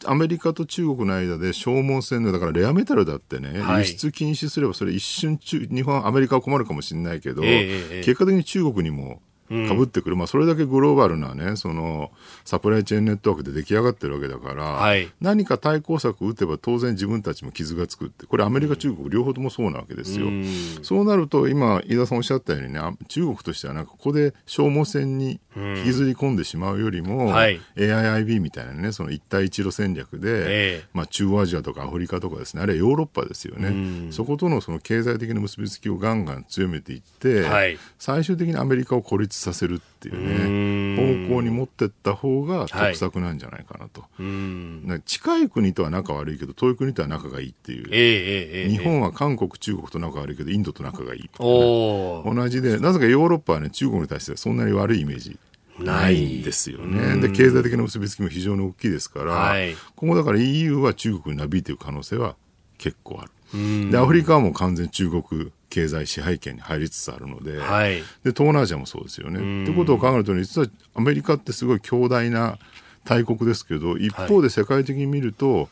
[0.03, 9.21] アメリカと中国の間で消耗戦のだからレアメタルだってね、はい輸出禁止すればそれ一瞬中日本アメリカは困るかもしれないけど、ええええ結果的に中国にも
[9.67, 12.11] かぶってくる、まあそれだけグローバルなねその
[12.45, 15.11] サプライチェーンネットワークで出来上がってるわけだから、はい。
[15.19, 18.25] 何か対抗策を打てば当然自分たちも傷がつくって。
[18.25, 20.27] これアメリカ中国両方ともそうなわけですよ。
[20.27, 20.45] うん。
[20.83, 27.59] そうなると今飯田さんおっしゃったようにねあ中国としてはなんかここで消耗戦に引きずり込んでしまうよりも、はい。
[27.75, 30.83] AIIB みたいなねその一帯一路戦略で、ええ。
[30.93, 37.77] まあ、中央アジアとかアフリカとかですねあるいはヨーロッパですよね、そことのその経済的な結びつきをガンガン強めていって、はい。
[37.97, 44.03] 最終的にアメリカを孤立させるっていうね方向に持ってった方が得策なんじゃないかなと。
[44.19, 44.87] うん。
[44.87, 48.69] なんか近い国とは仲悪いけど遠い国とは仲がいいっていう、ええええええ。
[48.69, 52.35] 日本は韓国中国と仲悪いけどインドと仲がいいみたいなおー。
[52.35, 55.39] 同じでなぜかヨーロッパはね中国に対してはそんなに悪いイメージ
[55.79, 57.21] ないんですよね。
[57.21, 59.75] で経済的な結びつきも非常に大きいですから、はい。
[59.95, 62.35] 今後だから EU は中国になびいていく可能性は
[62.77, 63.31] 結構ある。
[63.53, 63.91] うん。
[63.91, 67.97] でアフリカはもう完全に中国経済支配権に入りつつあるので,、はい。
[68.23, 69.63] で東南アジアもそうですよね。
[69.63, 72.57] ってことを考えるとね実はアメリカってすごい強大な
[73.05, 75.69] 大国ですけど一方で世界的に見ると、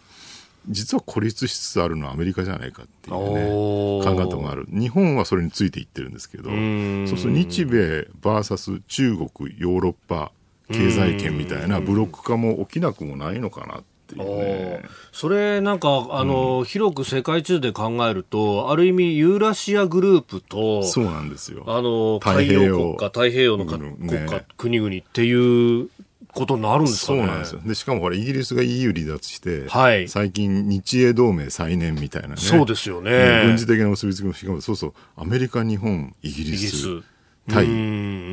[0.70, 4.68] 実は孤立しつつあるのはアメリカじゃないかっていうね考え方もある。
[4.70, 7.08] 日本はそれについていってるんですけどん。
[7.08, 10.32] そうすると日米 VS 中国ヨーロッパ
[10.70, 14.84] 経済圏みたいなブロック化も起きなくもないのかなっていうね。
[15.12, 21.64] それなんかあの、広く世界地図で考えるとある意味ユーラシアグループとそうなんですよ。
[21.68, 22.68] あの太海平洋。
[22.68, 24.26] 洋国家太平洋のかうん国ね。
[24.30, 25.90] 家国々っていう
[26.34, 27.20] ことになるんですかね。
[27.20, 27.62] そうなんですよ。
[27.66, 30.08] で、しかもほら、イギリスが EU 離脱して、はい。
[30.08, 32.36] 最近日英同盟再燃みたいなね。
[32.38, 33.12] そうですよね。
[33.12, 37.04] ね軍事的な結びつきもしかも、そうそう、アメリカ、日本、イギリス、イギリス。
[37.50, 37.78] 対ヨうん。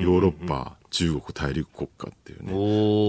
[0.02, 2.52] ーロッパ、中国大陸国家っていうね。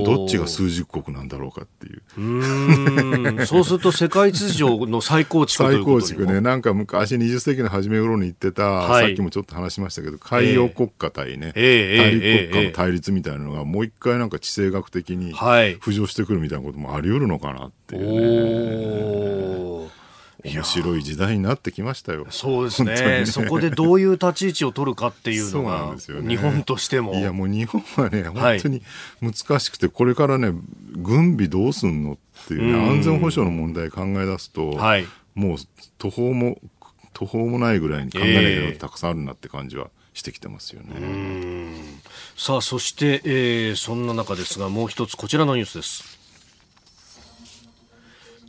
[0.05, 2.01] どっちが数十国なんだろうかっていう。
[3.45, 9.05] そうすると世界秩序の再構築再構築ね、なんか昔20世紀の初め頃に言ってた、はい。
[9.09, 11.97] さっきもちょっと話しましたけど、海洋国家対ね、ええ。
[11.97, 15.77] 大陸国ええ家の対立みたいなのが、もう一回なんか地政学的にはい。
[15.77, 19.94] 浮上してくるみたいなこともあり得るのかなっていうね。
[20.53, 22.27] 面白い時代になってきましたよ。
[22.29, 22.93] そうですね。
[22.93, 23.25] ね。
[23.25, 27.15] そこでどういう立ち位置を取るかっていうのが日本としても。
[27.15, 28.59] いやもう日本はね、はい。
[28.59, 28.81] 本当に
[29.21, 30.51] 難しくて、これからね、
[30.91, 32.89] 軍備どうすんのっていうね、うん。
[32.91, 35.05] 安全保障の問題考え出すと、はい。
[35.33, 35.57] もう
[35.97, 36.59] 途方も
[37.13, 40.95] 途方もないぐらいに考えなきゃいけたくさんあるなって感じはしてきてますよね。
[42.37, 46.14] さあそして、えー、そんな中ですがもう一つこちらのニュースです。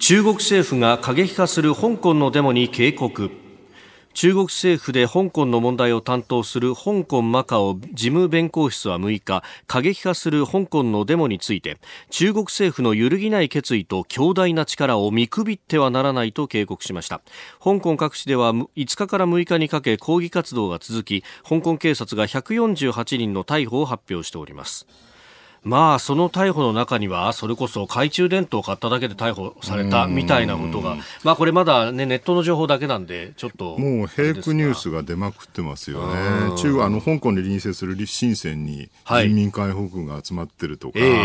[0.09, 3.29] 中国政府が過激化する香港のデモに警告。
[4.15, 11.79] 中国政府で香港の問題を担当する香港マカオ事務弁公室は6日過激化する香港のデモについて
[12.11, 17.21] 中国政府の揺るぎない決意と強大な力を見くびってはならないと警告しました。
[17.61, 24.87] 香港各地では5日から6日にかけ抗議活動が続き香港警察が148人の逮捕を発表しております。
[25.67, 33.77] まあ、その逮捕の中には、それこそ懐中電灯を買っただけで逮捕されたみたいなことが、まあ、これまだ、ね、ネットの情報だけなんで、ちょっと。
[33.77, 36.57] もう、フェイクニュースが出まくってますよね。
[36.57, 41.17] 中国、あの、香港に隣接する深センに人民解放軍が集まってるとか、はい、えー、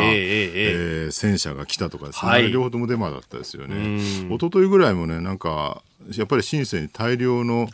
[1.06, 3.99] えー、戦車が来たとかですね、はい、両方ともデマだったですよね。
[4.27, 5.84] 一昨日ぐらいもね、なんか、
[6.15, 7.69] やっぱり深センに大量の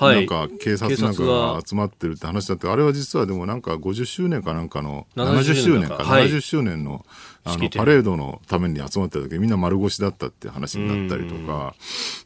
[0.00, 7.04] なんか警察なんかが集まってるって話だってあれは実はでもなんか50周年かなんかの70周年か70周年の
[7.44, 11.74] あのパレードのために集まった時みんな丸腰だったって話になったりとか。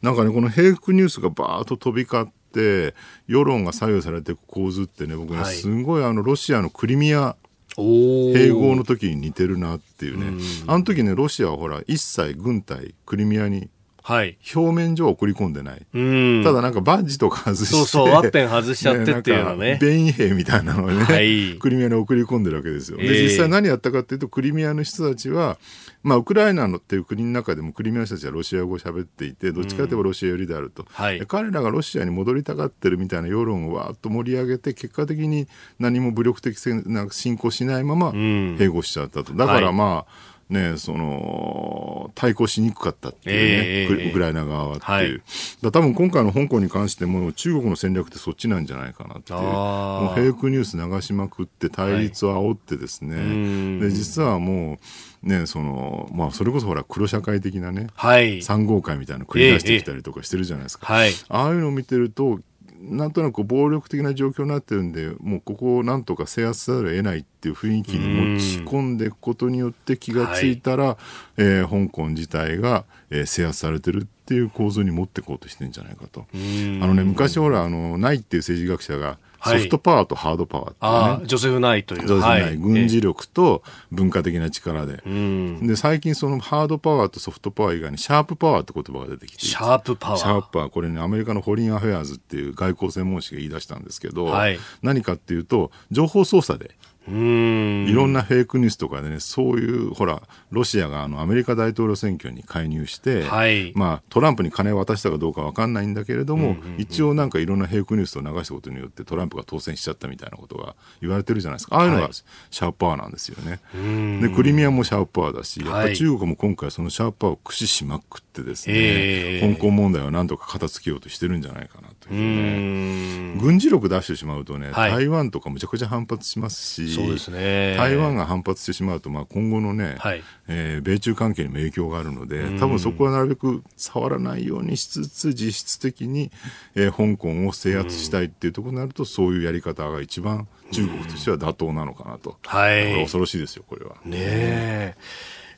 [0.01, 2.93] なんかねこのフェイクニュースがバーッと飛び交って
[3.27, 7.35] 世論が左右されていく構図ってね僕ねすごいあのロシアのクリミア
[7.77, 10.43] 併合の時に似てるなっていうね。
[10.67, 13.69] あの時ねロシアはほら一切軍隊クリミアに
[14.05, 16.43] はい、表面上送り込んでない。
[16.43, 17.65] ただなんかバッジとか外して。
[17.67, 19.79] そうそう、ワッペン外しちゃってっていうのね。
[19.81, 22.97] 便兵みたいなのをね、はい、クリミアに送り込んでるわけですよ。
[22.97, 25.57] で、実際何やったかっていうと、クリミアの人たちは、
[26.03, 35.47] まあ、ウクライナのっていう国の中でもクリミアの人たちはロシア語を喋っていて、どっちかというとロシア寄りであると、はい、彼らがロシアに戻りたがってるみたいな世論をわーっと盛り上げて、結果的に
[35.79, 39.33] 何も武力的な侵攻しないまま併合しちゃったと。
[39.33, 40.05] だからまあ、はい
[40.53, 44.87] ね、その、対抗しにくかったっていうね、えー、ウクライナ側はっていう。
[44.87, 45.21] はい、
[45.61, 49.39] だ多分今回の香港に関しても中国の戦略ってそっちなんじゃないかなっていう。
[49.39, 54.77] もうフェイクニュース流しまくって対立を煽ってですね、はい、で、実はも
[55.23, 60.85] う、ね、その、まあ、それこそほら、黒社会的なね、はい、3号会みたいなの繰り出してきたりとかしてるじゃないですか。
[60.89, 62.39] えーえーはい、ああいうのを見てると、
[62.83, 70.97] なんとなく暴力的な状況になってるんでもうここをなんとか制圧せざるを得ないっていう雰囲気に持ち込んでいくことによって気がついたら、はい、
[71.37, 76.25] えー、香港自体が、えー、制圧されてるっていう構図に持っていこうとしてるんじゃないかと。
[76.33, 82.07] あのね昔ほらあのないっていう政治学者がソフトパワーとハードパワーってね、ジョセフ・ナイという。
[82.07, 89.45] ジョセフ・ナイ、はい、軍事力と文化的な力で、えー、で、最近そのハードパワーとソフトパワー以外にシャープパワーって言葉が出てきて。
[89.45, 90.19] シャープパワー。
[90.19, 90.69] シャープパワー。
[90.69, 96.75] これね、アメリカのフォーリン・アフェアーズっていう外交専門誌が言い出したんですけど、はい、何かっていうと、情報操作で、
[97.07, 97.85] うん。
[97.87, 111.77] いろんなフェイクニュースとかでね、そういう、ほら、ロシアがあのアメリカ大統領選挙に介入して、はい、まあ、トランプに金を渡したかどうか分かんないんだけれども、うんうんうん、一応なんかいろんなフェイクニュースを流したことによって、トランプが当選しちゃったみたいなことが言われてるじゃないですか。
[111.77, 113.59] ああいうのがシャープパワーなんですよね。
[113.73, 113.79] は
[114.19, 123.39] い、で、クリミアもシャープパワーだし、やっぱ中国も今回そのシャープパワーを駆使しまくってですね、香港問題をなんとか片付けようとしてるんじゃないかなというね。
[123.41, 127.75] 軍事力出してしまうとね、はい、台湾とかむちゃくちゃ反発しますし、そうですね。
[127.77, 136.31] 台湾が反発してしまうと、まあ、今後のね、はい、えー、米中関係にも影響があるので、多分そこはなるべく触らないようにしつつ、実質的に、
[136.75, 142.37] えー、香港を制圧したいっていうところになると、そういうやり方が一番中国としては妥当なのかなと。
[142.45, 143.01] はい。
[143.01, 143.95] 恐ろしいですよ、これは。
[144.05, 144.95] ねえ。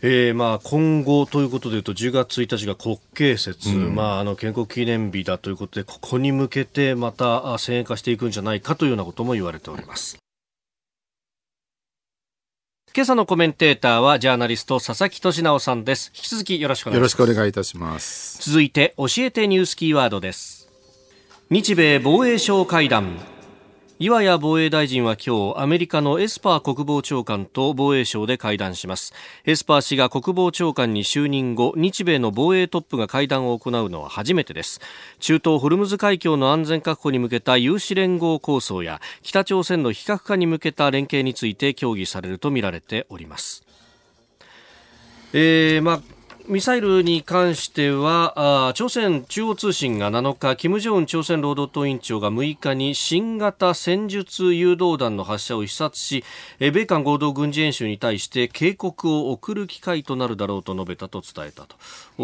[0.01, 10.17] えー、まあ今後ということでいうと10月1日が国慶節、うん、まあ、あの建国記念日だということでここに向けてまた先鋭化していくんじゃないかというようなことも言われております。
[12.95, 16.13] 今朝のコメンテーターはジャーナリスト佐々木俊直さんです。
[16.15, 17.11] 引き続きよろしくお願いします。
[17.17, 18.49] よろしくお願いいたします。
[18.49, 20.69] 続いて教えてニュースキーワードです。
[21.49, 23.19] 日米防衛相会談
[23.97, 29.13] 岩屋防衛大臣は今日アメリカのエスパー国防長官と防衛省で会談します。
[29.45, 34.81] エスパー氏が国防長官に就任後日米の防衛トップが会談を行うのは初めてです。
[35.21, 43.63] 中東ホルムズ海峡の安全確保に向けた有志連合構想や北朝鮮の非核化に向けた連携について協議されるとみられております。
[45.31, 46.14] えーまあ
[46.47, 56.23] ミサイルに関しては朝鮮中央通信が7日金正恩朝鮮労働党委員長が6日に新型戦術誘導弾の発射を視察し
[56.59, 61.77] 米韓合同軍事演習に対して警告を送る機会となるだろうと述べたと伝えたと。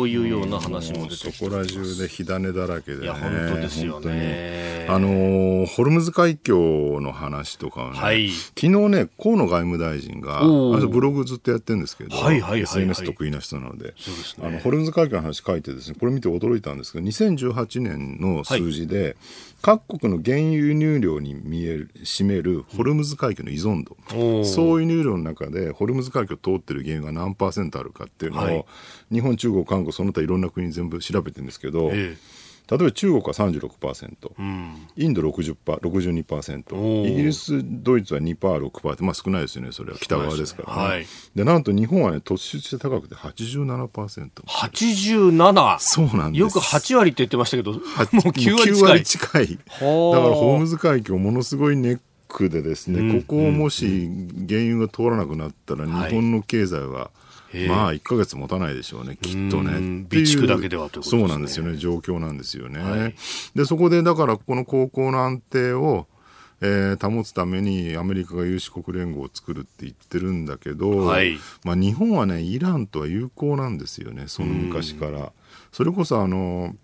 [0.08, 4.88] いうような話も出てそこら中で火種だらけで、ね、いや本当ですよね。
[4.90, 10.42] あのホルムズ海峡の話とかね、はい、昨日ね河野外務大臣が
[10.88, 14.48] ブログずっとやってるんですけど、はいはいはいはい、SNS 得意な人なのでですね。
[14.48, 19.16] あのホルムズ海峡の話書いてですねこれ見て驚いたんですが2018年の数字で、
[19.62, 28.66] 各国の原油輸入量に見える占めるホルムズ海峡の依存度、総輸入量の中でホルムズ海峡を通ってる原油が何パーセントあるかっていうのを、はい。
[29.12, 32.18] 日本中国韓国その他いろんな国全部調べてるんですけど、え
[32.72, 34.88] 例えば中国は36%、えうん。
[34.96, 37.12] インド60パー62%おー。
[37.12, 39.98] イギリスドイツは2パー6パーってまあ少ないですよねそれは。
[40.00, 41.06] 北側ですからね、はい。
[41.36, 45.80] でなんと日本はね突出して高くて87% 87!
[45.80, 46.42] そうなんです。
[46.42, 48.82] よく8割って言ってましたけど、もうは9割9近い。
[48.84, 49.04] 割。
[49.04, 49.90] 近いだから
[50.34, 54.10] ホームズ海峡ものすごいネックでですね、うんここをもし
[54.48, 56.10] 原油が通らなくなったらはい。
[56.10, 57.12] 日本の経済は、
[57.68, 59.72] まあ1か月持たないでしょうね、きっとね。
[59.74, 62.80] 備蓄だけではということですねそうなんですよね、状況なんですよね。
[62.80, 63.16] はい
[63.56, 66.08] で、そこでだからこの高校の安定を、
[66.62, 75.32] えー保つためにアメリカが有志国連合を作るって言ってるんだけど、はいまあ、日本はねイランとは友好なんですよねその昔から。
[75.72, 76.76] それこそあの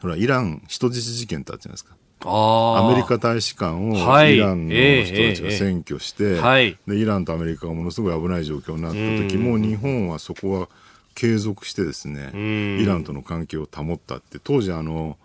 [0.00, 1.96] ほらイラン人質事件ってあったじゃないですか。
[2.22, 4.36] アメリカ大使館をはい。
[4.36, 6.78] イランの人たちが占拠して、はい。
[6.86, 8.96] でイランとアメリカがものすごい危ない状況になった
[9.28, 9.42] 時うん。
[9.42, 10.68] も日本はそこは
[11.14, 12.80] 継続してですねん。
[12.80, 15.18] イランとの関係を保ったって当時あの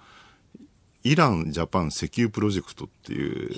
[1.03, 3.51] イランジャパン石油プロジェクトっていう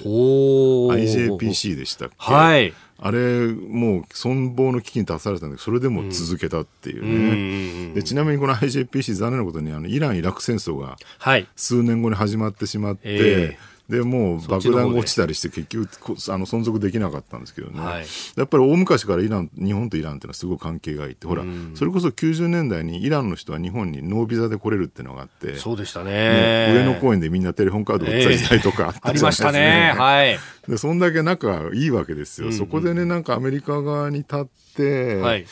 [0.92, 2.74] IJPC でしたっけ、はい。
[3.04, 11.48] あれもう存亡の危機に立たされたんだけどそれでも続けたっていうね、うんでちなみにこの IJPC 残念なことにあのイラン・イラク戦争がはい。
[11.56, 13.58] 数年後に始まってしまって、え
[13.92, 18.06] でもう爆弾が落ちたりして結局こあの存続できなかったんですけどね、はい。
[18.38, 21.44] やっぱり大昔からイラン日本とイランっていうのはすごい関係がいいってほら、
[21.76, 26.12] それこそ90年代にイランの人は日本にノービザで来れるっていうのがあってそうでしたね。
[26.12, 26.74] ね。
[26.74, 29.94] 上野公園でみんなテレホンカード売った時代とかあったありましたね。
[29.98, 30.40] はい。
[30.70, 35.46] でそんだけ仲いいわけですよ、そこでねなんかアメリカ側に立って、はい。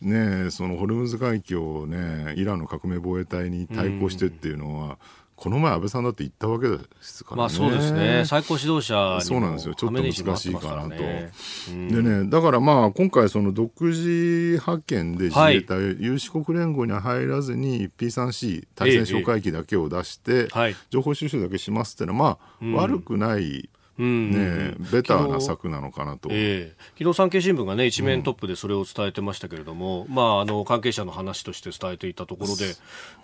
[0.00, 4.98] ねそのホルムズ海峡をねイランの革命防衛隊に対抗してっていうのは、
[5.44, 7.38] この前安倍さんだって言ったわけですからね。
[7.40, 8.22] まあそうですね。
[8.24, 11.32] 最高指導者そうなんですよちょっと難しいかなとね
[11.68, 20.76] うんでね、だからまあ今回その独自派遣で自衛隊、有志国連合には入らずに P3C 対戦哨戒機だけを出して、はい。
[20.88, 23.68] 情報収集だけしますってのはまあ、悪くないうん。
[23.96, 26.28] ね、ベターな策なのかなと。
[26.32, 26.84] ええ。
[26.98, 32.74] 昨日産経新聞がね一面トップでそれを伝えてましたけれども、まああの関係者の話として伝えていたところで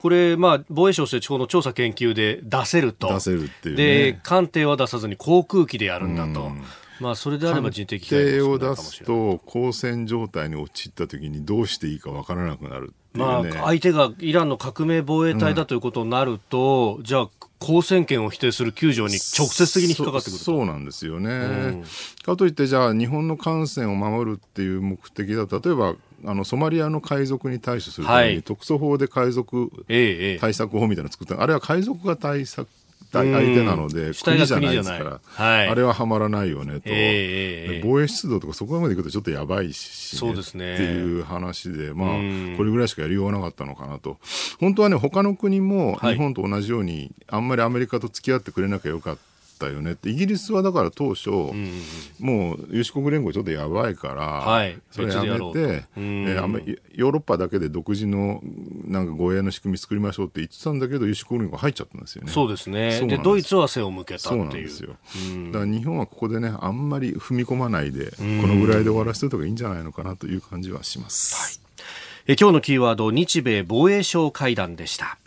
[0.00, 3.08] これまあ防衛省設置法の調査研究で出せると。
[3.08, 3.84] 出せるっていうね。
[4.12, 6.52] で艦艇は出さずに航空機でやるんだと、
[7.00, 17.28] まあそれであれば人的を出すと交戦状態に陥った時にどうしていいかわからなくなるっていまあうね、相手がイランの革命防衛隊だということになると、じゃあ
[17.60, 20.44] 交戦権を否定する9条に直接的に引っかかってくると。
[20.44, 21.82] そそうなんですよね、
[22.24, 25.94] かといってじゃあ日本の艦船を守るっていう目的だと例えば
[26.24, 28.42] あのソマリアの海賊に対処するために、はい。
[28.42, 30.38] 特措法で海賊ええええ。
[30.38, 32.79] 対策法みたいなの作ったあれは海賊が対策対
[33.12, 34.76] 相手なので国じゃない。
[34.76, 35.68] ですから、はい。
[35.68, 37.76] あれははまらないよねと、えええええ。
[37.76, 40.74] えで防衛出動とかそこまで行くとちょっとやばいし、そうですね。
[40.74, 44.18] っていう話で、まあうん、これぐらいしかやりようがなかったのかなと。
[44.60, 46.14] 本当はね、他の国もはい。
[46.14, 49.20] 日本と同じように、あんまりアメリカと付き合ってくれなきゃよかった
[49.68, 49.92] よね。
[49.92, 50.10] って。
[50.10, 51.30] イギリスはだから当初、
[52.18, 54.78] もう有志国連合ちょっとやばいから、はい。
[54.90, 56.24] それやめて、えうん。
[56.26, 58.40] ーあんまりヨーロッパだけで独自の
[58.84, 62.32] なんか護衛の仕組み作りましょうって言ってたんだけど、有志国連合入っちゃったんですよね。
[62.32, 63.00] そうですね。
[63.06, 64.38] でドイツは背を向けたってそう。
[64.38, 64.96] いうなんですよ。
[65.52, 68.38] だから日本はここでね、あんまり踏み込まないで、こん。
[68.60, 71.60] のぐらいで終わらせておいた方がいいんじゃないのかなという感じはします。
[72.26, 75.18] え今日のキーワード日米防衛省会談でした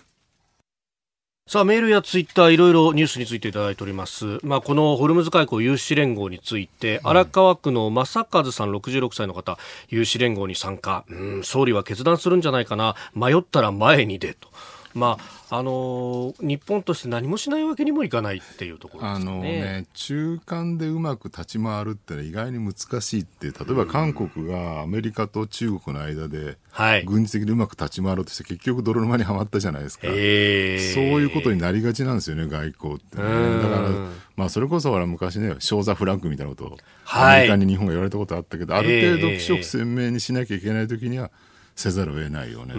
[1.45, 9.57] さあメールやツイッターいろいろニュースについていただいております、まあ、このホルムズ海溝有志連合について、荒川区の正和さん66歳の方
[9.89, 11.03] 有志連合に参加。
[11.09, 12.95] うん総理は決断するんじゃないかな。
[13.13, 14.47] 迷ったら前に出と
[14.93, 15.17] ま
[15.49, 19.53] ああのー日本として何もしないわけにもいかないっていうところであのね。
[19.61, 27.05] ね、中間でうまく立ち回るってのは意外に難しいって、例えば韓国がアメリカと中国の間で、はい。
[27.05, 30.07] 軍事的にうまく立ち回ろうとして、結局泥沼にはまったじゃないですか。
[30.07, 33.23] えーそういうことになりがちなんですよね、外交ってね。
[33.23, 33.89] うんだから、
[34.35, 41.31] まあ、それこそほら昔ね、ショーザフラッグみたいなことを、はいアメリカに日本が言われたことあったけど、ある程度ええ気色鮮明にしなきゃいけないときには、
[41.75, 42.73] せざるを得ないよね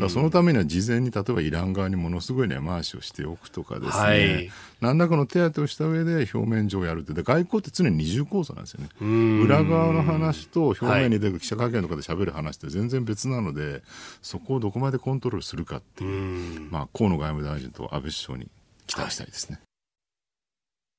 [0.00, 0.08] と。
[0.08, 4.50] そのためには事前に例えばイラン側にものすごい根回しをしておくとかですね、はい
[4.82, 9.06] 何らかの手当てをした上で表面上やるって、で外交って常に二重構造なんですよね。
[9.06, 13.82] ん裏側の話と表面に出る記者会見とかで喋る話って全然別なので、
[14.22, 18.48] そこをどこまでコントロールするかっていう、まあ、河野外務大臣と安倍首相に
[18.88, 19.60] 期待したいですね。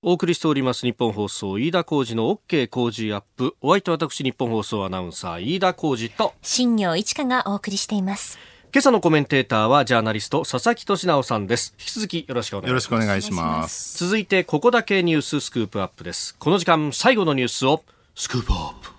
[0.05, 3.55] お送りしております日本放送飯田浩二の OK 工事アップ。
[3.61, 6.33] お相手は私日本放送アナウンサー飯田浩二と。
[6.41, 8.37] 新業一華がお送りしています。
[8.73, 11.73] 今朝のコメンテーターはジャーナリスト佐々木俊直さんです。
[11.79, 12.69] 引き続きよろしくお願いします。
[12.69, 14.05] よろしくお願いします。
[14.05, 16.35] 続いてここだけニューススクープアップです。
[16.37, 18.89] この時間最後のニュースをスクープアップ。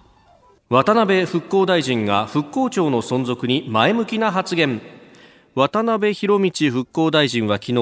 [0.70, 4.80] 渡辺復興大臣が復興庁の存続に前向きな発言
[5.54, 7.72] 渡辺博道復興大臣は昨日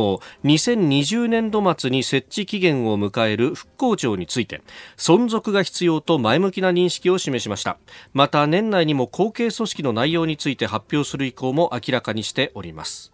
[0.45, 4.61] 2020年度末に設置期限を迎える復興庁について
[4.99, 7.79] 存続が必要と前向きな認識を示しました。
[8.12, 13.12] また年内にも後継組織の内容について発表する意向も明らかにしております。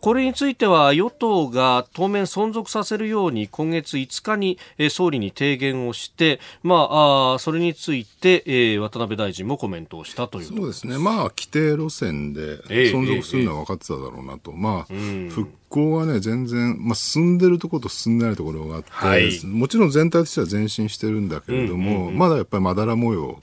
[0.00, 4.58] これについては与党が当面存続させるように今月5日に
[4.90, 14.84] 総理に提言をして、まあ、あそれについて、えー、渡辺大臣もコメントをしたというそうですね、まあ、規定路線で存続するのは分かってただろうなと、えーえー、まあ、
[15.30, 23.40] 復興はね、全然、まあ、進んでるところと進んでないところがあって、はい、もちろん全体としては前進してるんだけれども、うんうんうん、まだやっぱりまだら模様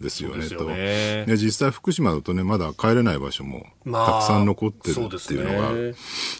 [0.00, 0.64] ですよね、はい、と。
[0.64, 5.72] ね、実際福島だとね、まだ帰れない場所もたくさん残ってるっていうのが、まあ、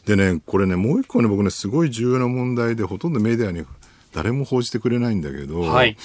[0.06, 3.64] でね、これね、もう一個ね、僕ね、すごい重要な問題で、ほとんどメディアに
[4.12, 5.96] 誰も報じてくれないんだけど、はい、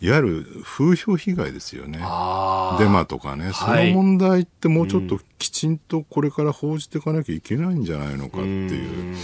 [0.00, 1.98] いわゆる風評被害ですよね。
[1.98, 9.14] デマとかね、その問題ってもうちょっときちんとこれから報じていかなきゃいけないんじゃないのかっていう。
[9.14, 9.16] う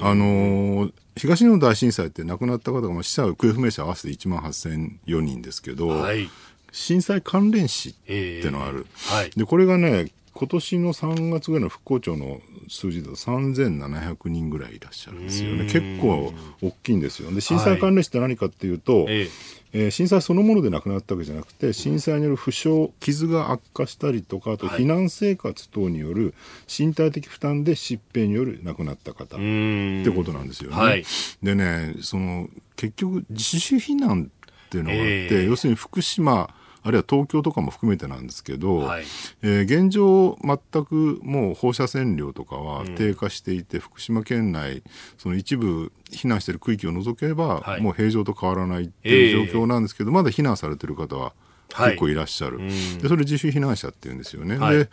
[0.00, 6.28] あの東日本大震災って亡くなった方が、死者、行方不明者合わせて1万8004人ですけど、はい、
[6.72, 15.64] 震災関連死ってのがある、えーはい、でこれがね今年の3月ぐらいの復興庁の数字だと3700人ぐらいいらっしゃるんですよね。
[15.64, 17.32] 結構大きいんですよ。
[17.32, 19.28] で、震災関連死って何かっていうと、はい、
[19.72, 26.34] えー、震災そのもので亡くなったわけじゃなくて、震災による負傷、傷が悪化したりとか、あと避難生活等による
[26.66, 30.76] 身体的負担で疾病による亡くなった方ってことなんですよね。
[30.76, 31.04] はい、
[31.44, 34.30] でね、その、結局自主避難
[34.66, 36.52] っていうのがあって、えー、要するに福島、
[36.84, 39.04] あるいは東京とかも含めてなんですけど、はい、
[39.42, 44.82] えー、現状、全くもう放射線量とかは低下していて、うん、福島県内、
[45.16, 51.32] その一部避難している区域を除けば、はい、もう平常と変わらないっていう状況なんですけど、えー、まだ避難されてる方は
[51.68, 54.58] 結構いらっしゃる、はい、でそれ自主避難者っていうんですよね。
[54.58, 54.90] で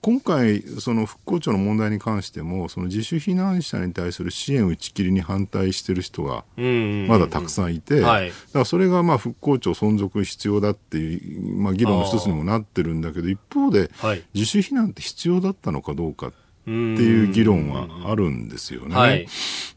[0.00, 6.44] 今回、その復興庁の問題に関しても、その自主避難者に対する支援打ち切りに反対している人が
[7.08, 8.20] まだたくさんいて、だか
[8.54, 13.90] らそれがまあ復興庁存続必要だっていう、まあ、議論の一つにもなってるんだけど、一方で、
[14.34, 18.94] 自主避難って必要だったのかどうかっていう議論はあるんですよね。
[18.94, 19.26] はい、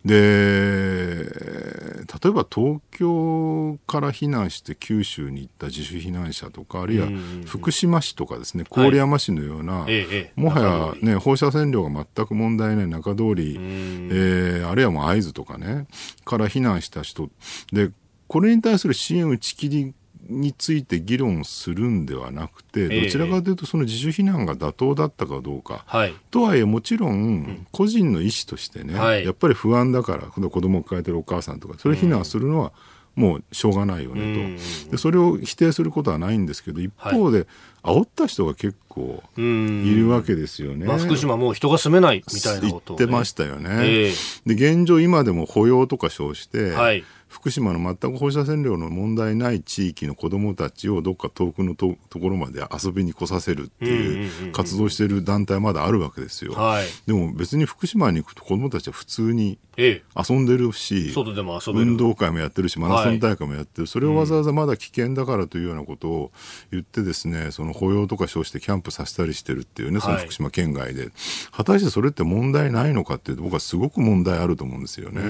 [0.05, 7.07] で、例えば東京から避難して九州に行った自主避難者とか、あるいは
[7.45, 15.87] 福島市とかですね、郡山市のような、はい、もはやね、放射線量が全く問題ない中通り、えー、あるいはもう会津とかね、
[16.25, 17.29] から避難した人、
[17.71, 17.91] で、
[18.27, 19.93] これに対する支援打ち切り
[20.29, 32.71] について議論するんではなくて、どちらかというと、その自主避難が妥当だったかどうか、はい、とはいえ、もちろん、個人の意思としてね、はい、やっぱり不安だから、子供を抱えてるお母さんとか、それ避難するのは、
[33.15, 34.91] もうしょうがないよねと。
[34.91, 37.45] で、それを否定することはないんですけど、一方で、
[37.83, 40.85] 煽った人が結構いるわけですよね。
[40.85, 43.69] まあ、福島もう人が住めないみたいなこと、ね、言ってましたよね。
[43.69, 44.13] えー、
[44.45, 51.97] で現状、今でも保養とか称して、はい福島の全く放射線量の問題ない地域の子どもたちをどっか遠くのとこ
[52.29, 56.53] ろまで遊びに来させるっていう活動している団体まだあるわけですよ。
[56.53, 66.31] はい、でも別に福島に行くと子どもたちは普通に遊んでるし、外でも遊運動会もやってるしマラソン大会もやってる、はい、それをわざわざまだ危険だからというようなことを
[66.69, 71.11] 言ってですねその保養とか称してキャンプさせたりしてるっていうねその福島県外で、はい、
[71.53, 75.21] 果たしてそれって問題ないのかっていうと僕はすごく問題あると思うんですよね。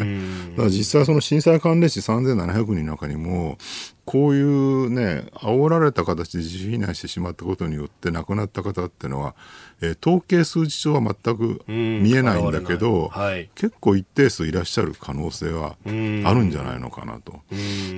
[0.51, 3.57] だから実際その震災関連死3700人の中にも、
[4.05, 9.35] こういうね、煽られた形で自主避難してしまったことによって亡くなった方っていうのは、
[9.81, 17.41] えー、統計数字上は全く見えないんだけど、はい、結構一定数いらっしゃる可能性はあるんじゃないのかなと。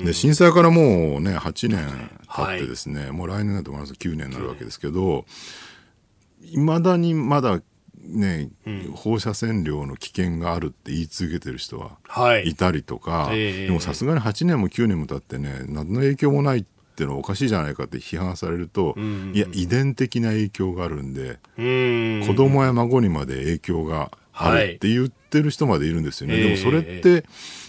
[0.03, 1.87] で震災からもうね、8年
[2.27, 3.93] 経ってですね、はい、もう来年だと思います。
[3.93, 5.25] 9年になるわけですけど、
[6.43, 7.61] いまだにまだ
[8.03, 12.55] ね、うん、放射線量の危険があるって言い続けてる人はい。
[12.55, 16.63] たりとか、はい、でもさすがに8年も9年も経ってね何の影響もないっ
[16.95, 22.23] ていうのはおかしいじゃないかって批判されると、うんうん、いや遺伝的な影響があるんで、うん。
[22.27, 26.35] 子供や孫にまで影響があるって言ってる人までいるんですよね。
[26.35, 27.25] はい、でもそれって、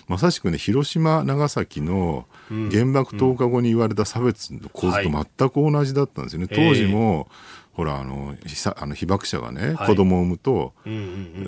[0.09, 2.27] まさしくね広島長崎の
[2.71, 6.49] 原爆投下後に言われた差別の構図と全く同じだったんですよね。
[6.49, 7.29] 当時も、
[7.75, 10.73] ほらあの被あの被爆者がね、はい、子供を産むと、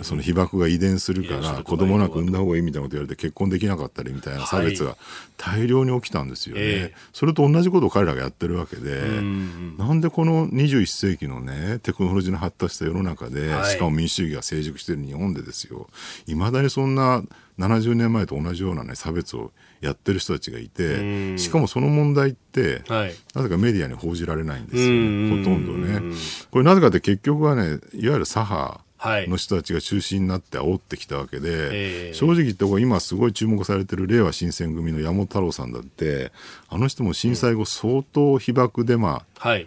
[0.03, 4.97] その被爆が遺伝するから子供なく産んだ方がいいみたいなこと言われて結婚できなかったりみたいな差別が
[5.37, 15.87] 大量に起きたんですよね、はいそれと同じことを彼らがやってるわけで、うんうん、なんでこの21世紀のねテクノロジーの発達した世の中で、はい、しかも民主主義が成熟している日本でですよ。
[16.27, 17.23] いまだにそんな
[17.57, 19.51] 70年前と同じような、ね、差別を
[19.81, 26.15] やってる人たちがいてしかもその問題って、はい、なぜかメディアに報じられないんですよ、ね、ほとんどね。
[26.51, 28.81] これなぜかって結局はねいわゆる左派
[29.27, 36.31] の人たちが中心になって煽ってきたわけで、はい、正直言って今すごい注目されてる令和新選組の山本太郎さんだって
[36.69, 39.23] あの人も震災後相当被爆デマ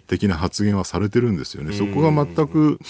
[0.09, 1.71] 的な発言はされてるんですよね。
[1.71, 2.81] はい、そこが全く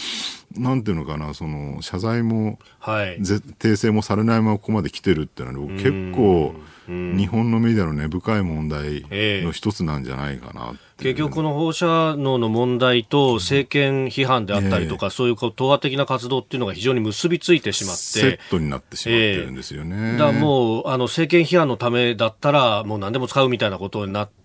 [0.56, 6.54] なんていうのかなその謝罪も、はい、訂正もされないままここまで来てるっていうのは結構
[6.88, 9.04] 日本のメディアの根深い問題
[9.44, 20.14] の一つなんじゃないかな、結局、この放射能の問題と政権批判であったりとか、えー、そういう党派的な活動っていうのが非常に結びついてしまって、セットになってしまってるんですよね。
[20.14, 24.39] えー、だもうあの政権批判のためだったら、もう何でも使うみたいなことになって、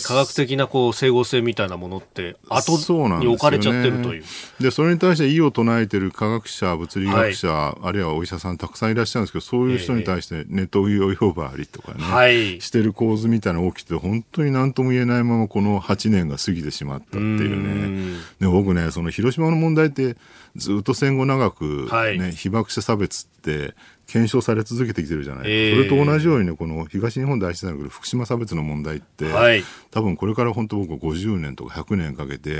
[0.00, 2.78] 科学的なこう整合性みたいなものって後
[3.18, 4.24] に置かれちゃってるという。
[4.58, 18.18] で、ね、それに対して異を唱えてる科学者物理学者、はい、あるいはお医者さんたくさんいらっしゃるんですけどそういう人に対してネトウヨ呼ばわりとかね、はい、してる構図みたいなのが起きて本当に何とも言えないままこの8年が過ぎてしまったっていうね。
[18.40, 20.16] で僕ねその広島の問題って
[20.56, 23.74] ずっと戦後長くね、はい、被爆者差別って
[24.10, 32.50] 検証され続けてきてるじゃない、えー、それと同じようにねこの東日本大震災の福島差別の問題って、はい、多分これから本当僕は50年とか100年かけて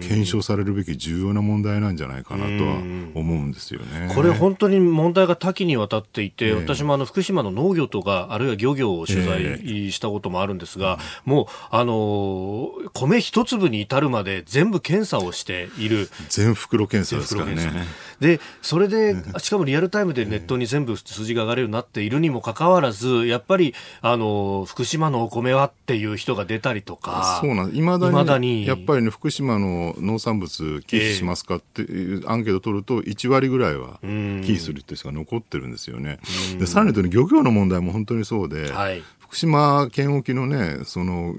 [0.00, 2.76] 検証されるべき重要な問題なんじゃないかなとは
[3.14, 4.12] 思うんですよね。
[4.14, 16.08] これ本当に問題が多岐にわたっていて、えー、私もあの福島の農業とかあるいは漁業を取材したこともあるんですが、えー、もうあの米一粒に至るまで全部検査をしている。
[16.28, 17.86] 全袋検査ですからね。
[18.20, 28.66] でそれでしかもリアルタイムでネットに全部数字が上がるようになっているにもかかわらずやっぱりあの福島のお米はっていう人が出たりとかそうなんいまだにだに。
[28.66, 36.18] やっぱりね福島の農産物寄付しますかっていうアンケート取ると1割ぐらいは寄付するっていう人が残ってるんですよね。
[36.58, 41.34] でさらに言うと漁業の問題も本当にそうで、はい、福島県沖のねその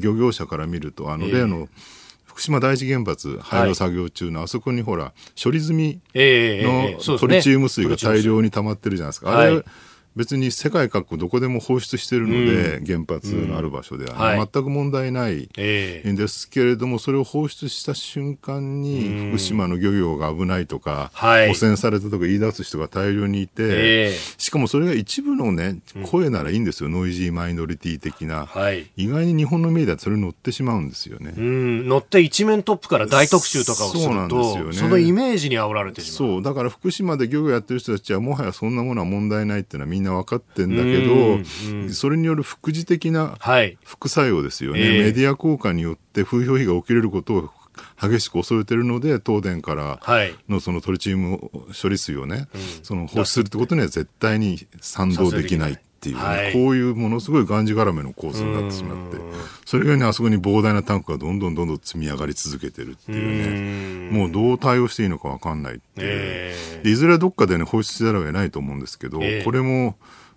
[0.00, 1.68] 漁業者から見るとあの例の、えー
[2.36, 9.64] 福島第一原発廃炉作業中の、あそこにほら処理済みのトリチウム水が大量に溜まってるじゃないですか、あれ
[10.16, 15.48] 別に世界各国どこでも放出してるので、うん、原発のある場所では、ね、全く問題ないん
[16.16, 25.78] ですけれども、それを放出した瞬間に、福島の漁業が危ないとか、汚染されたとか言い出す人が大量にいて、しかもそれが一部のね、
[26.10, 28.48] 声ならいいんですよ、ノイジーマイノリティ的な。
[28.96, 31.34] 意外に日本のメディアそれ乗ってしまうんですよね。
[31.36, 36.32] 乗って一面トップから大特集とかをすると、そうなんですよね、そのイメージに煽られてしまう。
[36.32, 43.36] そう、だから福島で漁業やってる人たちは、もはやそんなものは問題ないっていうのはみんなな分かってんだけど、それによる副次的な
[43.84, 45.00] 副作用ですよね、はいえ。
[45.00, 47.50] ー、メディア効果によって風評被害が起きれることを
[48.00, 50.00] 激しく恐れてるので東電から
[50.48, 51.50] のそのトリチウム
[51.80, 52.48] 処理水をね、はい、
[52.82, 59.18] その放出するってことには絶対に賛同できないっていう、ねはい、こういうものすごいがんじがらめの構図になってしまって
[59.64, 69.96] それがねあそこに膨大なタンクがどんどんどんどん積み上がり続けてるっていうねもうどう対応していいのか分かんないっていう、えー、いずれどっかでね放出せざるを得ないと思うんですけど、えー、これも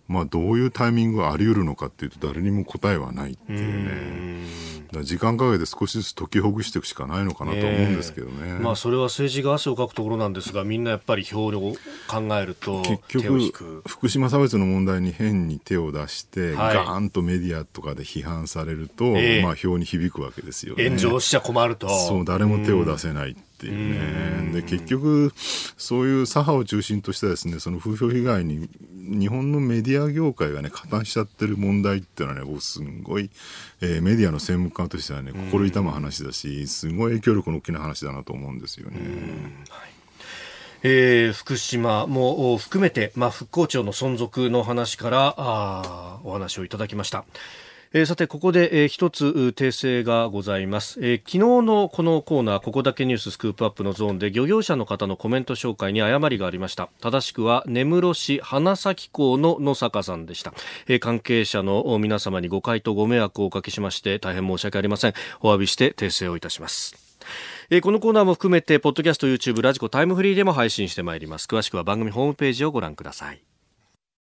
[0.10, 4.70] まあ、どういうタイミングがあり得るのかっていうと誰にも答えはないっていうね。
[4.92, 11.76] だ時間かけて少しずつ解きほぐしていくしかないのかなと思うんですけどね、えー、まあ、それは政治が汗をかくところなんですがみんなやっぱり表を
[12.08, 20.86] 考えると結局福島差別の問題に変に手を出して、はい、ガーンとメディアとかで批判されると、えー、まあ、票に響くわけですよね。
[20.86, 21.88] 炎上しちゃ困ると。
[21.88, 24.62] そう誰も手を出せない、っていうね。
[24.62, 33.30] で、結局、そういう左派を中心としたですね、その風評被害に、日本のメディア業界がね、加担しちゃってる問題っていうのはね、僕すんごい、
[33.82, 39.00] えー、メディアの専門家としてはね、心痛む話だし、すごい影響力の大きな話だなと思うんですよね。
[39.70, 40.00] はい
[40.82, 47.26] えー、福島も含めて、まあ、復興庁の存続の話からあお話をいただきました。
[47.92, 49.26] えー、さてここで、えー、一つ
[49.56, 56.90] 訂正がございます、えー、昨日のこのコーナーここだけニューススクープアップのゾーンで漁業者の方のコメント紹介に誤りがありました。
[57.02, 60.54] 正しくは根室市花咲港の野坂さんでした、
[60.88, 65.14] えー、関係者の皆様に誤解とご迷惑をおかけしまして大変申し訳ありません。
[65.42, 66.96] お詫びして訂正をいたします。
[67.72, 71.46] えこのコーナーも含めてポッドキャスト YouTube ラジコタイムフリーでも配信してまいります。
[71.46, 73.49] 詳しくは番組ホームページをご覧ください。